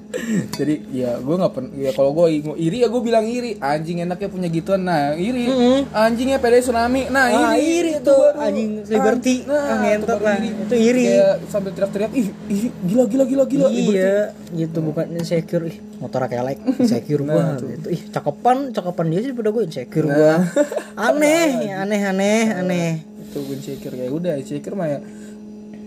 [0.56, 3.60] Jadi ya gue nggak pernah ya kalau gue iri ya gue bilang iri.
[3.60, 4.82] Anjing enaknya punya gituan.
[4.84, 5.46] Nah iri.
[5.92, 7.08] Anjingnya pede tsunami.
[7.12, 7.92] Nah ah iri.
[7.92, 8.40] iri Itu baru.
[8.40, 9.36] anjing liberty.
[9.46, 10.36] Nah, ah, itu lah.
[10.40, 11.04] itu iri.
[11.06, 13.68] Kayak sambil teriak-teriak ih, ih gila gila gila gila.
[13.70, 14.16] Iya
[14.56, 15.64] gitu bukan insecure.
[15.68, 17.42] Ih motor kayak like insecure gue
[17.72, 20.32] gitu ih cakepan cakepan dia sih pada gue insecure gue
[21.08, 22.90] aneh aneh aneh aneh.
[23.26, 23.94] itu gue insecure.
[23.96, 24.98] Kayak udah insecure mah ya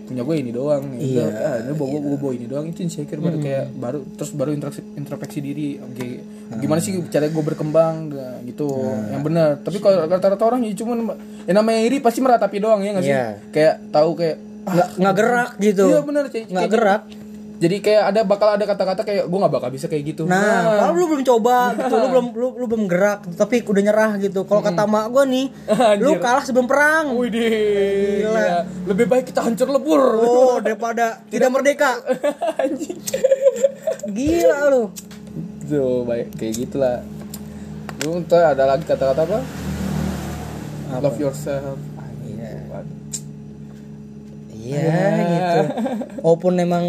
[0.09, 1.25] punya gue ini doang ya Iya.
[1.37, 2.65] ah, ini bawa gue bawa ini doang.
[2.65, 4.51] Itu insecure baru kayak baru terus baru
[4.95, 6.07] introspeksi, diri oke
[6.57, 8.09] gimana sih cara gue berkembang
[8.43, 8.65] gitu
[9.07, 11.13] yang benar tapi kalau rata-rata orang ya cuman
[11.45, 13.13] yang namanya iri pasti meratapi doang ya nggak sih?
[13.13, 13.25] Iya.
[13.53, 15.85] kayak tahu kayak ah, nggak nggak gerak gitu.
[15.87, 17.01] iya benar kayak nggak kayak- gerak
[17.59, 20.23] jadi kayak ada bakal ada kata-kata kayak gue nggak bakal bisa kayak gitu.
[20.23, 24.11] Nah kalau lu belum coba gitu lu belum lu, lu belum gerak tapi udah nyerah
[24.23, 24.47] gitu.
[24.47, 25.45] Kalau kata mak gue nih
[26.03, 27.19] lu kalah sebelum perang.
[27.19, 28.63] Widih, gila.
[28.87, 29.99] lebih baik kita hancur lebur.
[30.23, 31.99] Oh daripada tidak merdeka.
[32.55, 32.95] Anjing.
[34.07, 34.83] Gila lu.
[35.67, 36.39] Tuh, baik.
[36.39, 37.03] Kayak gitulah.
[38.07, 39.39] Lu ntar ada lagi kata-kata apa?
[41.03, 41.77] Love yourself.
[42.23, 42.51] iya.
[42.71, 42.97] Waduh.
[44.55, 45.59] iya gitu.
[46.23, 46.83] Walaupun memang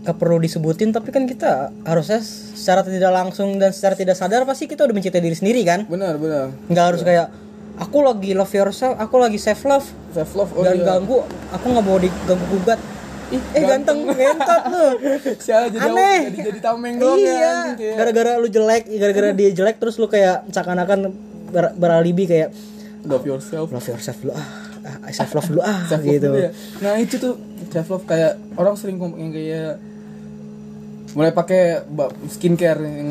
[0.00, 2.22] gak perlu disebutin tapi kan kita harusnya
[2.54, 6.16] secara tidak langsung dan secara tidak sadar pasti kita udah mencintai diri sendiri kan Benar,
[6.16, 6.54] benar.
[6.64, 7.28] nggak harus kayak
[7.76, 10.86] aku lagi love yourself aku lagi self love Self love oh dan iya.
[10.86, 12.80] ganggu aku nggak mau diganggu gugat
[13.28, 14.84] Ih, eh ganteng ngentot lu
[15.44, 16.18] Sial jadi Aneh.
[16.26, 17.28] jadi jadi tameng doang ya.
[17.28, 17.94] iya kayak.
[17.94, 21.12] gara-gara lu jelek gara-gara dia jelek terus lu kayak seakan-akan
[21.46, 22.56] ber- beralibi kayak
[23.04, 23.68] Love yourself.
[23.68, 24.48] love yourself dulu ah,
[24.98, 26.50] ah self love dulu ah Self love gitu dulu ya.
[26.78, 27.34] Nah, itu tuh
[27.68, 29.76] self love kayak orang sering ngomong yang kayak
[31.10, 31.82] mulai pakai
[32.26, 33.10] skincare yang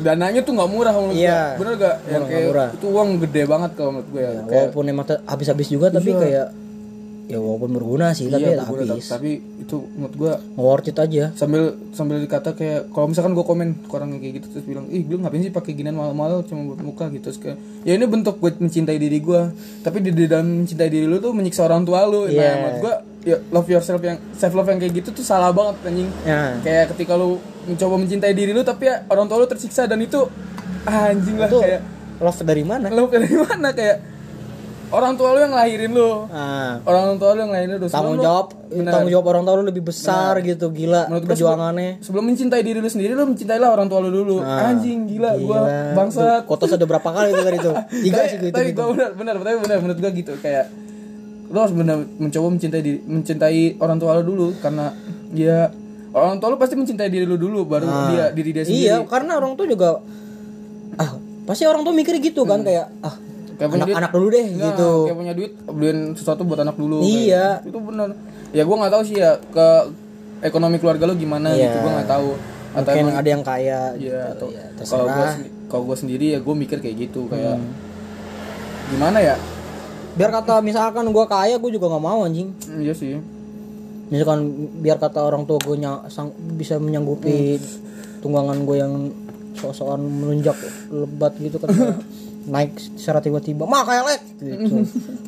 [0.00, 1.40] dananya tuh nggak murah menurut Iya.
[1.50, 1.58] gua.
[1.58, 1.96] Bener gak?
[2.06, 2.68] Yang kayak murah.
[2.72, 4.30] itu uang gede banget kalau menurut gue ya.
[4.30, 6.46] Kayak- walaupun emang habis-habis juga tapi kayak
[7.30, 9.06] ya walaupun berguna sih tapi iya, ya berguna, habis.
[9.06, 11.24] tapi itu menurut gua Nggak worth it aja.
[11.32, 11.62] sambil
[11.94, 15.22] sambil dikata kayak kalau misalkan gue komen ke orang kayak gitu terus bilang ih lu
[15.22, 18.50] ngapain sih pakai ginian mahal-mahal cuma buat muka gitu terus kayak ya ini bentuk gue
[18.52, 19.40] mencintai diri gue
[19.80, 22.26] tapi di, di dalam mencintai diri lu tuh menyiksa orang tua lu.
[22.26, 22.50] Nah Iya.
[22.58, 26.10] menurut gue ya love yourself yang self love yang kayak gitu tuh salah banget anjing.
[26.26, 26.58] Ya.
[26.60, 30.26] Kayak ketika lu mencoba mencintai diri lu tapi ya orang tua lu tersiksa dan itu
[30.82, 31.80] ah, anjing lah itu kayak
[32.18, 32.86] love dari mana?
[32.88, 33.96] Lu dari mana kayak
[34.90, 36.26] orang tua lu yang lahirin lu.
[36.28, 36.82] Ah.
[36.82, 38.90] Orang tua lu yang lahirin lu tanggung Sebelum lu- jawab Benar.
[38.92, 41.90] tanggung jawab orang tua lu lebih besar gitu gila Menurut perjuangannya.
[42.00, 44.36] sebelum mencintai diri lu sendiri lu mencintailah orang tua lu dulu.
[44.40, 45.58] Anjing gila, gua
[45.92, 46.42] bangsat.
[46.44, 47.72] Kotos ada berapa kali itu tadi itu
[48.02, 50.66] tiga sih gitu tapi gua benar benar tapi benar menurut gua gitu kayak
[51.46, 54.94] lu harus benar mencoba mencintai diri mencintai orang tua lu dulu karena
[55.30, 55.66] ya
[56.10, 58.82] orang tua lu pasti mencintai diri lu dulu baru dia diri dia sendiri.
[58.84, 59.98] iya karena orang tua juga
[60.94, 61.10] ah
[61.42, 63.14] pasti orang tua mikir gitu kan kayak ah
[63.60, 63.98] Kayak punya anak duit.
[63.98, 67.60] anak dulu deh Nah, gitu kayak punya duit beliin sesuatu buat anak dulu Iya.
[67.60, 67.68] Kayak gitu.
[67.68, 68.08] itu benar
[68.50, 69.66] ya gua nggak tahu sih ya ke
[70.42, 71.62] ekonomi keluarga lu gimana Iya.
[71.62, 72.30] gitu gua nggak tahu
[72.70, 75.26] atau mungkin emang ada yang kaya Iya, atau ya, kalau gue
[75.66, 77.70] kalau gue sendiri ya gue mikir kayak gitu kayak Hmm.
[78.88, 79.36] gimana ya?
[80.10, 83.18] biar kata misalkan gua kaya gue juga nggak mau anjing Hmm, Iya sih.
[84.06, 84.40] misalkan
[84.78, 85.76] biar kata orang tua gue
[86.08, 87.58] sang, bisa menyanggupi
[88.18, 88.94] tunggangan gue yang
[89.52, 90.54] sok-sokan melunjak
[90.88, 91.70] lebat gitu kan
[92.48, 94.74] naik secara tiba-tiba mah kayak lek gitu.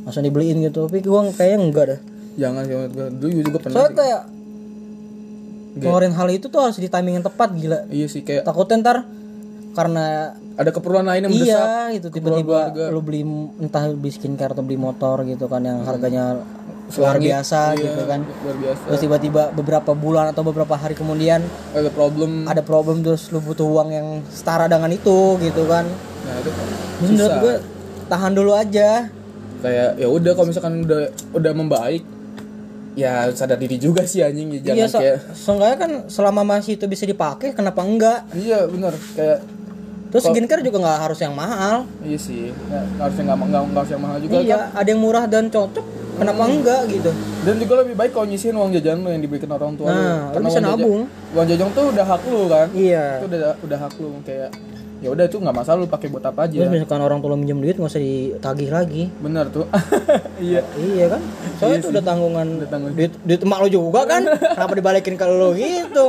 [0.04, 0.88] Langsung dibeliin gitu.
[0.88, 2.00] Tapi gue kayaknya enggak dah.
[2.40, 3.06] Jangan sih gue.
[3.12, 4.22] Dulu juga pernah soalnya kayak
[5.72, 7.88] ngeluarin hal itu tuh harus di timing yang tepat gila.
[7.88, 8.96] Iya sih kayak takutnya ntar
[9.72, 13.24] karena ada keperluan lain yang mendesak iya itu tiba-tiba lu beli
[13.56, 16.44] entah beli skincare atau beli motor gitu kan yang harganya
[16.92, 18.20] luar biasa Iya, gitu kan.
[18.20, 18.82] luar biasa.
[18.84, 21.40] Terus tiba-tiba beberapa bulan atau beberapa hari kemudian
[21.72, 22.44] ada problem.
[22.44, 25.88] ada problem terus lu butuh uang yang setara dengan itu gitu kan
[26.22, 26.50] nah itu
[27.02, 27.54] menurut gue
[28.06, 28.90] tahan dulu aja.
[29.58, 31.00] Kayak ya udah kalau misalkan udah
[31.32, 32.02] udah membaik
[32.92, 36.76] ya sadar diri juga sih anjing ya jangan iya so, kayak seenggaknya kan selama masih
[36.76, 38.26] itu bisa dipakai kenapa enggak?
[38.32, 39.38] Iya benar kayak
[40.08, 41.88] terus skincare juga nggak harus yang mahal.
[42.00, 45.48] Iya sih ya, nggak nggak nggak harus yang mahal juga iya ada yang murah dan
[45.48, 47.10] cocok kenapa enggak gitu.
[47.42, 50.36] Dan juga lebih baik kalau nyisihin uang jajan lo yang diberikan orang tua Nah, lo
[50.36, 51.02] Karena bisa uang jajan- nabung.
[51.32, 52.66] uang jajan tuh udah hak lu kan.
[52.70, 53.06] Iya.
[53.16, 54.50] Itu udah udah hak lu kayak
[55.02, 56.62] ya udah itu nggak masalah lu pakai buat apa aja.
[56.62, 59.02] Terus misalkan orang tua lu minjem duit nggak usah ditagih lagi.
[59.18, 59.66] Benar tuh.
[60.42, 60.62] Iya.
[60.74, 61.22] Iya kan?
[61.58, 62.94] Soalnya itu udah tanggungan tanggungan.
[62.98, 64.22] duit duit emak lu juga kan?
[64.58, 66.06] Kenapa dibalikin ke lu gitu?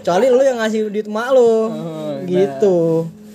[0.00, 1.40] Kecuali lu yang ngasih duit emak lu.
[1.44, 1.60] Oh,
[2.24, 2.76] gitu.
[3.04, 3.25] Jadi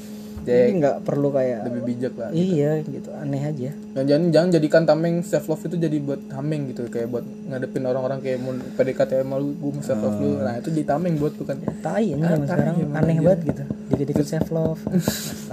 [0.41, 3.13] jadi nggak perlu kayak lebih bijak lah iya gitu.
[3.13, 3.69] Aneh aja.
[3.93, 7.85] Dan jangan jangan jadikan tameng self love itu jadi buat tameng gitu kayak buat ngadepin
[7.85, 10.31] orang-orang kayak mau PDKT sama lu gue mau self love lu.
[10.41, 11.57] Nah itu jadi tameng buat tuh kan.
[11.61, 13.63] Tai ini zaman sekarang aneh banget gitu.
[13.93, 14.81] Dikit-dikit self love.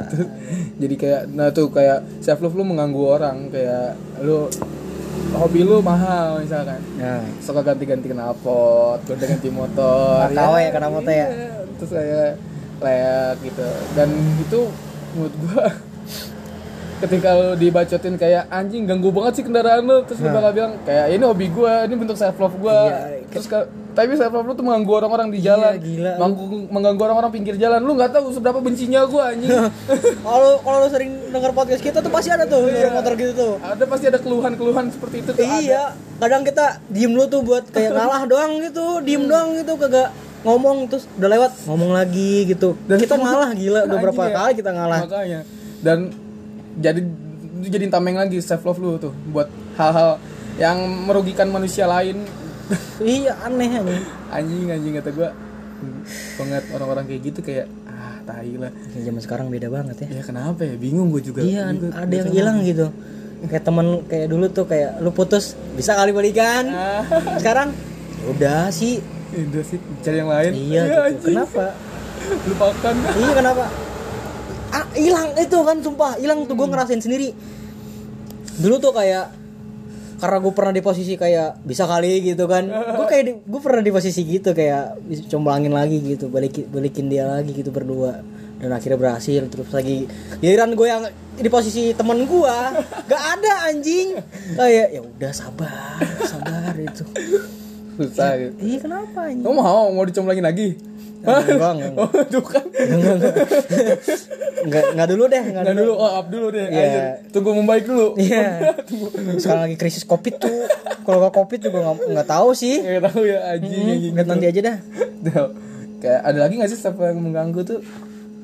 [0.83, 4.47] Jadi kayak nah tuh kayak self love lu mengganggu orang kayak lu
[5.35, 6.81] hobi lu mahal misalkan.
[6.97, 11.29] Nah suka ganti-ganti knalpot gonta ganti motor KW ya, kenapa motor ya?
[11.29, 11.51] iya.
[11.79, 12.23] terus saya
[12.79, 13.67] layak gitu.
[13.93, 14.09] Dan
[14.39, 14.61] itu
[15.13, 15.67] menurut gua
[16.99, 21.15] ketika lu dibacotin kayak anjing ganggu banget sih kendaraan lu terus lu bakal bilang kayak
[21.15, 22.91] ini hobi gua ini bentuk self love gua.
[22.91, 22.99] Iya,
[23.31, 25.75] terus ka- tapi self love lu tuh mengganggu orang-orang di jalan.
[25.77, 26.19] gila.
[26.19, 27.79] Mengganggu, mengganggu orang-orang pinggir jalan.
[27.81, 29.51] Lu nggak tahu seberapa bencinya gua anjing.
[30.27, 32.91] Kalau kalau lu sering denger podcast kita tuh pasti ada tuh Iya.
[32.91, 33.53] yang motor gitu tuh.
[33.59, 35.55] Ada pasti ada keluhan-keluhan seperti itu tuh ada.
[35.57, 35.85] iya
[36.19, 40.11] kadang kita diem dulu tuh buat kayak ngalah doang gitu diem doang gitu kagak
[40.47, 42.79] ngomong terus udah lewat ngomong lagi gitu.
[42.87, 44.35] Dan kita ngalah gila udah berapa ya.
[44.35, 45.01] kali kita ngalah.
[45.03, 45.41] makanya.
[45.83, 45.99] Dan
[46.79, 47.01] jadi
[47.59, 50.23] jadi tameng lagi self love lu tuh buat hal-hal
[50.59, 52.23] yang merugikan manusia lain.
[53.01, 55.31] Iya aneh aneh anjing anjing kata gua.
[56.37, 58.69] Banget orang-orang kayak gitu kayak ah tai lah.
[58.93, 60.21] Ya, zaman sekarang beda banget ya.
[60.21, 60.77] Ya kenapa ya?
[60.77, 61.41] Bingung gue juga.
[61.41, 62.93] Iya Juga ada yang hilang gitu.
[63.49, 66.69] Kayak temen kayak dulu tuh kayak lu putus bisa kali balikan.
[66.69, 67.03] Ah.
[67.41, 67.73] Sekarang
[68.29, 69.01] udah sih
[69.31, 70.53] udah sih cari yang lain.
[70.55, 71.27] Iya Ya, gitu.
[71.29, 71.65] kenapa?
[72.49, 72.95] Lupakan.
[73.15, 73.65] Iya kenapa?
[74.69, 76.13] Ah hilang itu kan sumpah.
[76.17, 77.33] Hilang tuh gue ngerasain sendiri.
[78.59, 79.33] Dulu tuh kayak
[80.19, 82.67] karena gue pernah di posisi kayak bisa kali gitu kan.
[82.69, 84.99] Gue kayak gue pernah di posisi gitu kayak
[85.29, 88.21] comblangin lagi gitu balikin balikin dia lagi gitu berdua.
[88.59, 90.11] Dan akhirnya berhasil terus lagi
[90.43, 91.07] giliran gue yang
[91.39, 92.57] di posisi temen gue
[93.07, 94.19] gak ada anjing.
[94.59, 97.07] Kayak ya udah sabar sabar itu
[97.99, 100.69] susah gitu iya kenapa anjing kamu mau mau dicomblangin lagi
[101.19, 102.09] enggak enggak oh
[102.47, 102.65] kan
[104.63, 106.67] enggak enggak dulu deh enggak Nggak dulu, oh up dulu deh.
[106.71, 107.03] Anjir.
[107.35, 108.15] Tunggu membaik dulu.
[108.15, 108.79] Iya.
[109.43, 110.71] Sekarang lagi krisis covid tuh.
[111.03, 112.79] Kalau nggak covid juga nggak nggak tahu sih.
[112.79, 114.13] Nggak tahu ya anjing anjing.
[114.15, 114.77] Lihat nanti aja dah.
[115.99, 117.81] Kayak ada lagi gak sih siapa yang mengganggu tuh?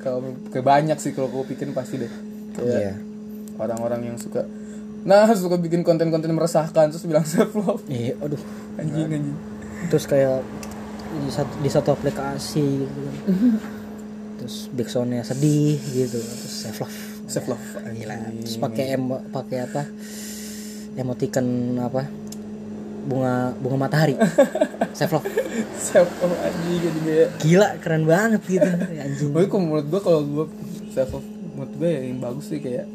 [0.03, 0.19] Kalau
[0.51, 2.11] kayak banyak sih kalau gue pikirin pasti deh.
[2.59, 2.93] Kayak Iya.
[3.55, 4.43] orang-orang yang suka
[5.05, 7.85] Nah, suka bikin konten-konten meresahkan terus bilang self love.
[7.85, 8.41] Iya, aduh.
[8.81, 9.37] Anjing anjing.
[9.93, 10.41] Terus kayak
[11.15, 12.99] di satu di satu aplikasi gitu.
[13.05, 13.15] kan.
[14.41, 16.17] Terus backsoundnya sedih gitu.
[16.17, 16.97] Terus self love.
[17.29, 17.65] Self love.
[17.93, 18.15] Gila.
[18.41, 19.85] Terus pakai emo pakai apa?
[20.97, 22.09] Emoticon apa?
[23.05, 24.17] Bunga bunga matahari.
[24.97, 25.27] self love.
[25.77, 27.27] Self love anjing anjing ya.
[27.45, 28.69] Gila, keren banget gitu.
[28.73, 29.29] Anjing.
[29.37, 30.45] Tapi kok menurut gue kalau gue
[30.97, 32.89] self love menurut gue ya yang bagus sih kayak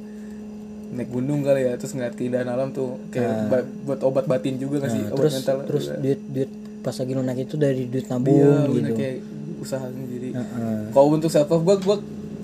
[0.90, 4.80] naik gunung kali ya terus ngeliat keindahan alam tuh kayak ba- buat obat batin juga
[4.80, 5.96] nggak sih Nah, obat terus mental terus Iya.
[5.96, 8.94] duit duit pas lagi lu naik itu dari duit Iya, nabung bener gitu.
[8.96, 9.16] kayak
[9.60, 10.32] usaha sendiri.
[10.32, 10.80] Heeh.
[10.88, 11.96] Kalau untuk self love gue, gue,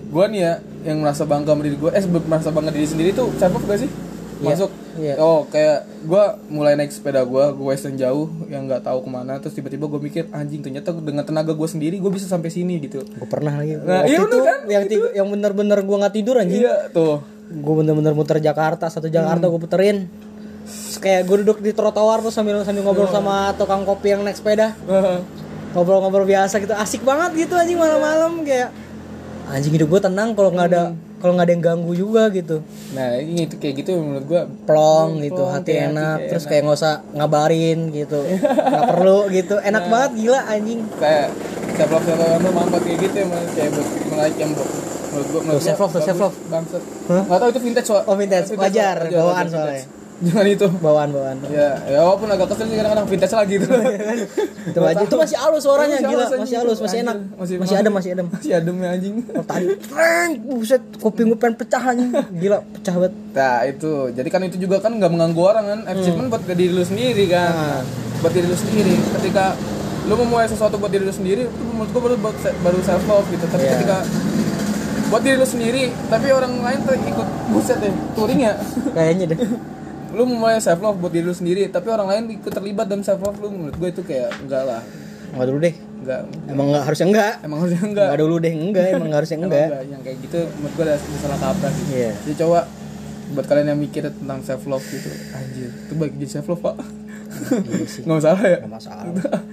[0.06, 0.52] gue nih ya
[0.84, 3.80] yang merasa bangga sama diri gue, eh merasa bangga diri sendiri tuh self love gak
[3.80, 3.90] sih?
[4.36, 4.70] Iya, Masuk.
[4.96, 5.14] iya.
[5.16, 9.40] Oh kayak gue mulai naik sepeda gue, gue western jauh yang nggak tahu ke mana,
[9.40, 13.00] terus tiba-tiba gue mikir anjing ternyata dengan tenaga gue sendiri gue bisa sampai sini gitu.
[13.00, 13.74] Gue pernah lagi.
[13.74, 14.58] Nah, Waktu iya itu kan?
[14.68, 16.60] yang tiga, yang bener-bener gue nggak tidur anjing.
[16.60, 17.24] Iya tuh.
[17.48, 19.52] Gue bener-bener muter Jakarta satu Jakarta Hmm.
[19.52, 19.96] gue puterin.
[20.66, 24.34] Terus kayak gue duduk di trotoar tuh sambil sambil ngobrol sama tukang kopi yang naik
[24.34, 24.74] sepeda.
[25.70, 28.72] Ngobrol-ngobrol biasa gitu, asik banget gitu anjing malam-malam kayak
[29.46, 30.98] anjing hidup gue tenang kalau nggak ada Hmm.
[31.16, 32.64] kalau nggak ada yang ganggu juga gitu.
[32.90, 36.28] Nah ini itu kayak gitu menurut gue plong gitu Plong, hati kayak hati enak kayak
[36.28, 36.50] terus enak.
[36.50, 39.90] kayak nggak usah ngabarin gitu nggak perlu gitu enak Nah.
[39.92, 41.26] banget gila anjing kayak
[41.72, 44.34] self love self love manfaat kayak gitu emang kayak buat menarik
[45.18, 46.36] gue Tuh, self love, tuh, self love.
[46.46, 46.82] bangsat.
[47.06, 47.22] Hah?
[47.22, 48.48] nggak tahu itu vintage soal Oh, vintage.
[48.52, 49.82] Wajar, bawaan wajar, soalnya.
[49.82, 49.94] vintage.
[50.18, 50.66] jangan itu.
[50.78, 53.68] Bawaan-bawaan ya ya walaupun agak kesel sih kadang-kadang vintage lagi gitu
[54.66, 55.02] itu aja.
[55.02, 56.24] Itu masih halus suaranya Masih gila.
[56.24, 57.16] halus, masih halus masih enak.
[57.36, 58.26] Masih- masih adem masih adem.
[58.30, 59.14] masih adem ya anjing.
[59.22, 62.10] Kalau tadi treng buset kuping gue pengen pecah anjing.
[62.34, 63.12] Gila pecah banget.
[63.30, 63.92] Nah itu.
[64.10, 65.80] Jadi kan itu juga kan nggak mengganggu orang kan?
[65.86, 67.52] Achievement buat diri lu sendiri kan?
[67.52, 67.80] Nah.
[68.16, 68.96] buat diri lu sendiri.
[69.12, 69.52] Ketika
[70.02, 72.16] lu memulai sesuatu buat diri lu sendiri itu menurut gua baru
[72.62, 73.44] baru self love gitu.
[73.44, 73.72] Tapi Iya.
[73.76, 73.96] ketika
[75.06, 78.54] buat diri lu sendiri tapi orang lain tuh ikut buset deh touring ya.
[78.90, 79.38] Kayaknya deh.
[80.16, 83.22] Lu memulai self love buat diri lu sendiri tapi orang lain ikut terlibat dalam self
[83.22, 84.82] love lu menurut gue itu kayak enggak lah.
[85.34, 85.74] Nggak dulu deh.
[86.02, 86.20] Enggak.
[86.50, 89.66] Emang nggak harusnya enggak emang harusnya enggak nggak dulu deh enggak emang nggak harusnya enggak
[89.70, 89.84] enggak.
[89.86, 91.84] yang kayak gitu menurut gue ada salah kaprah sih.
[91.94, 92.10] Iya.
[92.26, 92.60] jadi coba
[93.26, 96.76] buat kalian yang mikir tentang self love gitu anjir itu baik jadi self love pak.
[97.36, 98.58] Iya nggak masalah ya?
[98.64, 99.04] Nggak masalah.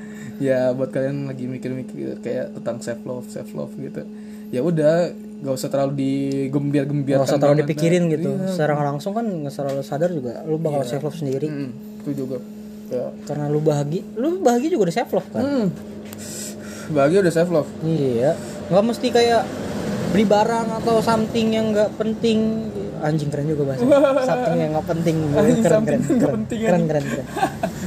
[0.42, 4.02] Ya buat kalian lagi mikir-mikir kayak tentang self love self love gitu.
[4.50, 5.14] Ya udah
[5.44, 8.32] gak usah terlalu digembir-gembir nggak usah terlalu dipikirin gitu.
[8.48, 11.48] Secara nggak langsung kan nggak terlalu sadar juga lu bakal self love sendiri.
[12.00, 12.40] Itu juga.
[12.88, 15.44] Kayak karena lu bahagia lu bahagia juga udah self love kan?
[15.44, 15.68] Hmm,
[16.96, 17.70] bahagia udah self love.
[17.84, 18.40] Iya.
[18.72, 19.44] Nggak mesti kayak
[20.16, 22.40] beli barang atau something yang nggak penting.
[23.04, 23.84] Anjing keren juga bahasa.
[24.32, 25.16] Something yang nggak penting.
[25.36, 26.42] Anjing, keren keren keren.
[26.48, 27.06] keren keren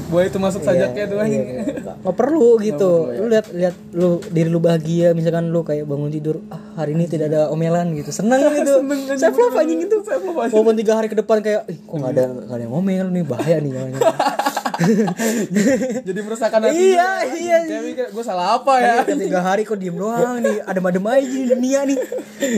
[0.06, 1.42] buat itu masuk sajaknya tuh anjing.
[1.42, 3.10] Iya, nggak nggak perlu gitu.
[3.10, 7.10] lu lihat lihat lu diri lu bahagia misalkan lu kayak bangun tidur ah hari ini
[7.10, 8.14] tidak ada omelan gitu.
[8.14, 8.80] Seneng gitu.
[9.18, 9.96] Self love anjing itu.
[10.06, 10.54] Self love, anjing.
[10.54, 13.24] walaupun tiga hari ke depan kayak ih kok nggak ada nggak ada yang ngomel nih
[13.26, 13.90] bahaya nih jangan
[16.06, 18.94] jadi meresahkan hati Iya, iya, kayak mikir gue salah apa ya?
[19.06, 20.62] tiga hari kok diem doang nih.
[20.64, 21.98] Adem-adem aja di dunia nih.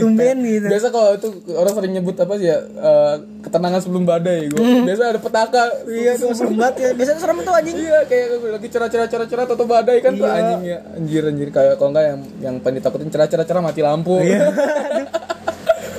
[0.03, 0.67] Tumben gitu.
[0.67, 3.15] biasa kalau itu orang sering nyebut apa sih ya eh,
[3.47, 5.63] ketenangan sebelum badai gue biasa ada petaka.
[5.87, 6.89] Iya tuh serem banget ya.
[6.95, 7.77] Biasanya serem tuh anjing.
[7.79, 8.27] Iya kayak
[8.59, 10.79] lagi cerah-cerah cerah-cerah atau badai kan tuh anjing ya.
[10.95, 11.47] Anjir anjir.
[11.49, 14.19] Kayak kalau enggak yang yang pengen ditakutin cerah-cerah cerah mati lampu.
[14.19, 14.43] Iya.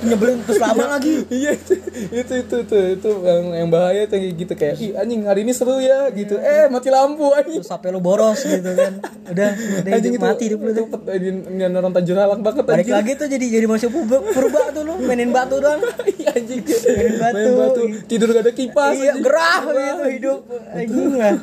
[0.01, 1.25] nyebelin terus lama lagi.
[1.29, 1.75] Iya itu
[2.11, 5.53] itu itu tuh itu yang yang bahaya tuh kayak gitu kayak ih anjing hari ini
[5.53, 6.37] seru ya gitu.
[6.37, 7.61] Eh mati lampu anjing.
[7.61, 8.99] Terus sampai lu boros gitu kan.
[9.29, 11.31] Udah udah anjing itu mati hidup lu itu pet- ini,
[11.67, 12.97] orang tajur halak banget balik anjing.
[12.97, 15.81] lagi tuh jadi jadi manusia purba, tuh lu mainin batu doang.
[16.21, 16.61] Iya, anjing.
[16.65, 17.35] Main batu.
[17.37, 20.39] main batu tidur gak ada kipas iya gerah gitu hidup
[20.73, 21.37] anjing lah.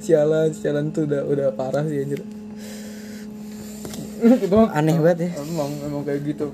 [0.00, 2.20] Sialan sialan tuh udah udah parah sih anjir.
[4.76, 5.30] Aneh banget ya.
[5.40, 6.52] emang emang kayak gitu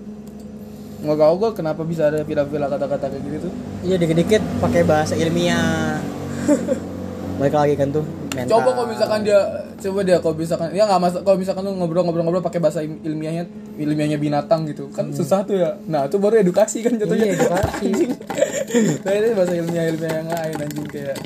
[1.07, 3.53] nggak tahu gue kenapa bisa ada vila-vila kata-kata kayak gitu tuh?
[3.81, 6.03] Iya dikit-dikit pakai bahasa ilmiah.
[7.39, 8.49] Balik lagi kan tuh mental.
[8.49, 9.41] Coba kalau misalkan dia
[9.77, 13.45] coba dia kalau misalkan ya nggak masak kalau misalkan lu ngobrol-ngobrol-ngobrol pakai bahasa il- ilmiahnya
[13.77, 15.77] ilmiahnya binatang gitu kan susah tuh ya.
[15.85, 17.29] Nah itu baru edukasi kan jatuhnya.
[17.29, 17.33] Hmm.
[17.33, 17.91] Iya, edukasi.
[19.05, 21.17] Nah itu bahasa ilmiah ilmiah yang lain anjing kayak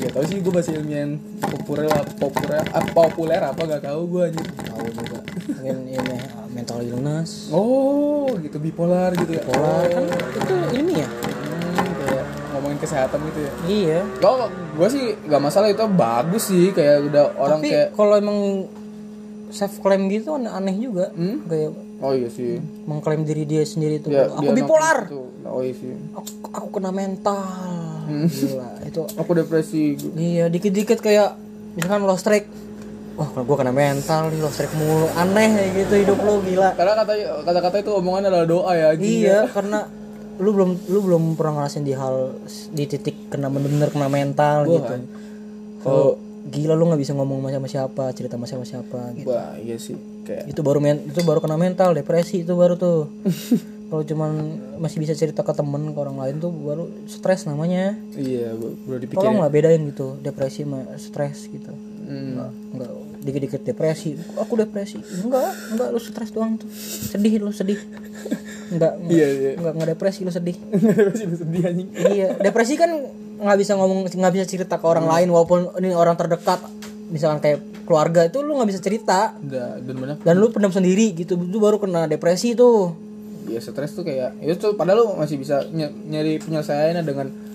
[0.00, 1.14] ya tau sih gue bahasa ilmiah yang
[1.44, 4.48] populer populer ah, populer apa gak tahu gue anjing.
[4.64, 5.18] Tahu juga
[5.52, 6.16] mungkin ini
[6.50, 7.50] mental illness.
[7.50, 9.42] Oh gitu bipolar gitu ya?
[9.42, 10.38] Pola kan Oh.
[10.38, 13.52] itu ilmiah Hmm, kayak ngomongin kesehatan gitu ya?
[13.64, 13.98] Iya.
[14.18, 18.38] Kalau gue sih gak masalah itu bagus sih kayak udah orang tapi kayak kalau emang
[19.48, 21.10] self claim gitu aneh, juga.
[21.10, 21.42] Hmm?
[21.44, 22.62] kayak oh iya sih.
[22.82, 25.04] mengklaim diri dia sendiri itu Ya, aku bipolar.
[25.04, 25.26] gitu.
[25.42, 25.90] oh iya sih.
[26.12, 27.38] Aku, aku kena mental.
[28.02, 28.26] Hmm.
[28.26, 29.94] gila itu aku depresi.
[30.12, 31.34] Iya dikit-dikit kayak
[31.72, 32.46] misalkan lost track
[33.18, 35.06] wah kalau gue kena mental nih lost track mulu.
[35.16, 36.70] Aneh kayak gitu hidup lo gila.
[36.74, 37.12] Karena kata
[37.46, 39.86] kata-kata itu omongan adalah doa ya iya karena
[40.40, 42.32] lu belum lu belum pernah ngerasain di hal
[42.72, 44.94] di titik kena bener-bener kena mental gitu.
[45.84, 46.16] kalau
[46.48, 49.28] gila lu nggak bisa ngomong sama siapa cerita sama siapa siapa gitu.
[49.28, 53.12] Wah iya sih kayak itu baru men itu baru kena mental depresi itu baru tuh.
[53.90, 54.30] Kalau cuman
[54.78, 57.98] masih bisa cerita ke temen ke orang lain tuh baru stres namanya.
[58.14, 59.18] Iya udah dipikirin.
[59.18, 61.74] tolong lah bedain gitu depresi sama stres gitu
[62.10, 62.50] Hmm.
[62.74, 62.90] enggak
[63.20, 64.18] dikit-dikit depresi.
[64.34, 64.98] Aku depresi.
[64.98, 66.66] Enggak enggak lu stres doang tuh.
[66.74, 67.78] Sedih lu sedih.
[68.74, 69.50] Enggak enggak, iya iya.
[69.54, 70.56] Enggak, enggak depresi lu sedih.
[70.98, 71.88] Depresi lu sedih anjing.
[71.94, 72.90] Iya depresi kan
[73.40, 76.58] nggak bisa ngomong nggak bisa cerita ke orang lain walaupun ini orang terdekat.
[77.10, 79.38] Misalkan kayak keluarga itu lu nggak bisa cerita.
[79.38, 81.38] Udah dan dan lu pendam sendiri gitu.
[81.38, 82.94] Itu baru kena depresi tuh.
[83.46, 87.49] Ya stres tuh kayak itu tuh padahal lu masih bisa ny- nyari penyelesaiannya dengan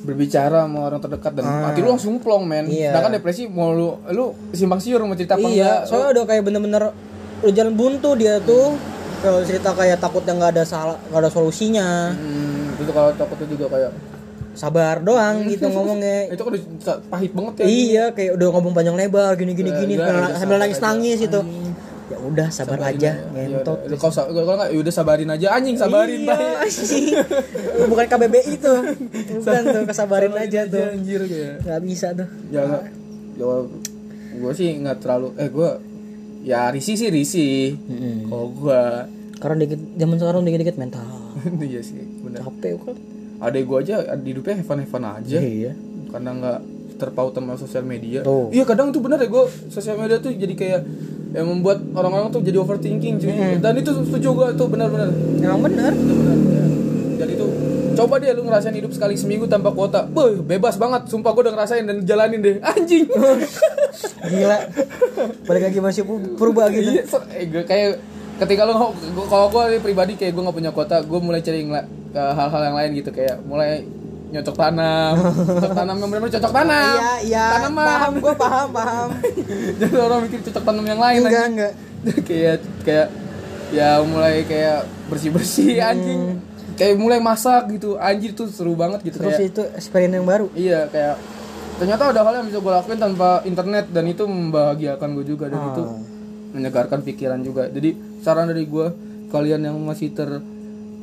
[0.00, 2.64] berbicara sama orang terdekat dan hati lu langsung plong men.
[2.66, 2.90] Iya.
[2.90, 5.80] sedangkan depresi mau lu lu simpang siur mau cerita apa iya enggak?
[5.86, 6.82] soalnya udah kayak bener-bener
[7.40, 8.76] lu jalan buntu dia tuh
[9.20, 11.88] kalau cerita kayak takutnya nggak ada salah nggak ada solusinya.
[12.10, 13.90] Hmm, itu kalau takutnya juga kayak
[14.50, 16.32] sabar doang gitu ngomongnya.
[16.32, 17.64] Itu kan udah pahit banget ya.
[17.64, 21.40] Iya kayak udah ngomong panjang lebar gini gini gini udah, sambil- nangis nangis gitu
[22.10, 25.46] ya udah sabar aja Ya ngentot udah, kalau kalau nggak ya udah sabarin aja.
[25.54, 27.04] Anjing sabarin iya, anjing.
[27.86, 28.80] bukan KBBI tuh.
[29.38, 30.82] Bukan tuh kesabarin aja tuh.
[30.90, 31.62] anjir kayak.
[31.62, 32.28] Nggak bisa tuh.
[32.50, 32.84] Ya nggak.
[33.38, 33.46] Ya
[34.30, 35.70] gue sih nggak terlalu eh gue
[36.42, 37.78] ya risih sih risih.
[38.26, 38.82] Kalau gue
[39.40, 41.06] karena dikit zaman sekarang dikit dikit mental.
[41.62, 42.96] Iya sih benar capek kan
[43.40, 45.38] adek gue aja hidupnya heaven heaven aja.
[45.40, 45.72] Iya.
[46.10, 46.60] karena nggak
[47.00, 48.20] terpaut sama sosial media.
[48.20, 48.52] Tuh.
[48.52, 50.80] iya kadang tuh bener ya gue sosial media tuh jadi kayak
[51.30, 53.32] yang membuat orang-orang tuh jadi overthinking cuy.
[53.56, 56.64] Dan itu setuju gue tuh benar-benar Emang benar ya.
[57.18, 57.50] jadi tuh
[57.90, 60.04] coba deh lu ngerasain hidup sekali seminggu tanpa kuota.
[60.04, 62.56] Boy, bebas banget sumpah gue udah ngerasain dan jalanin deh.
[62.60, 63.08] Anjing.
[64.30, 64.58] Gila.
[65.44, 66.02] Balik lagi masih
[66.36, 66.90] purba gitu.
[66.90, 67.98] iya so- eh, gue kayak
[68.40, 68.72] ketika lu
[69.26, 71.60] kalau gue pribadi kayak gue nggak punya kuota gue mulai cari
[72.12, 73.10] hal-hal yang lain gitu.
[73.12, 73.84] Kayak mulai
[74.30, 77.44] nyocok tanam cocok tanam yang benar-benar cocok tanam Iya, iya.
[77.52, 79.08] tanaman Paham gua paham, paham.
[79.80, 81.52] jadi orang mikir cocok tanam yang lain Enggak, anjing.
[81.52, 81.72] enggak.
[82.26, 83.08] kayak kayak
[83.70, 85.90] ya mulai kayak bersih bersih Hmm.
[85.90, 86.22] anjing
[86.72, 90.46] kayak mulai masak gitu anjir tuh seru banget gitu Terus kayak itu eksperimen yang baru.
[90.54, 91.18] iya kayak
[91.76, 95.60] ternyata ada hal yang bisa gue lakuin tanpa internet dan itu membahagiakan gue juga dan
[95.66, 95.98] itu Ah.
[96.50, 98.86] menyegarkan pikiran juga jadi saran dari gue
[99.28, 100.40] kalian yang masih ter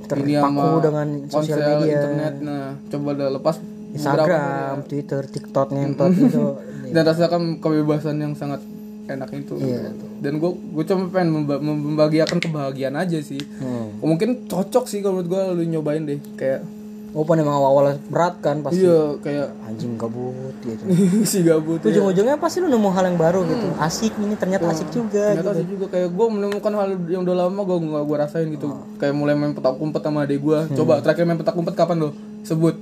[0.07, 1.93] Terpaku dengan sosial media.
[1.97, 3.55] internet nah coba dah lepas
[3.89, 6.43] Instagram, Twitter, TikTok ngentot gitu.
[6.93, 8.61] dan rasakan kebebasan yang sangat
[9.05, 9.95] enak itu Iya.
[10.19, 13.95] dan gue gue cuma pengen memba- membahagiakan kebahagiaan aja sih Hmm.
[14.01, 16.59] mungkin cocok sih kalau menurut gue lu nyobain deh kayak
[17.17, 20.83] Walaupun emang awal-awal berat kan pasti iya kayak anjing gabut gitu.
[21.33, 21.89] si gabut ya.
[21.89, 23.73] Ujung-ujungnya pasti lu nemu hal yang baru gitu.
[23.81, 25.59] Asik ini ternyata asik juga ternyata gitu.
[25.59, 28.67] sih juga kayak gue menemukan hal yang udah lama gue nggak gue rasain gitu
[29.01, 32.09] kayak mulai main petak umpet sama adik gue coba terakhir main petak umpet kapan lo
[32.45, 32.77] sebut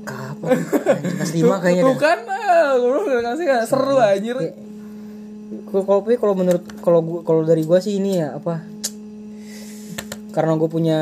[0.00, 0.56] Kapan?
[0.56, 1.90] Anjing, Kelas 5 kayaknya dah.
[1.94, 4.36] bukan ah gue udah ngasih kan seru anjir
[5.70, 8.62] Kalau kalau menurut kalau kalau dari gua sih ini ya apa?
[10.30, 11.00] Karena gue punya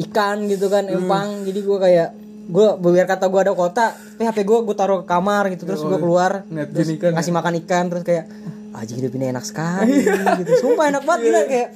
[0.00, 1.42] ikan gitu kan empang.
[1.42, 2.08] Jadi gua kayak
[2.46, 5.82] gua biar kata gua ada kota tapi HP gua gua taruh ke kamar gitu terus
[5.82, 7.16] gua keluar Ngeliat terus ikan ya?
[7.16, 8.24] kasih makan ikan terus kayak
[8.70, 10.06] aja hidup ini enak sekali
[10.38, 10.52] gitu.
[10.58, 11.68] Sumpah enak banget gila kayak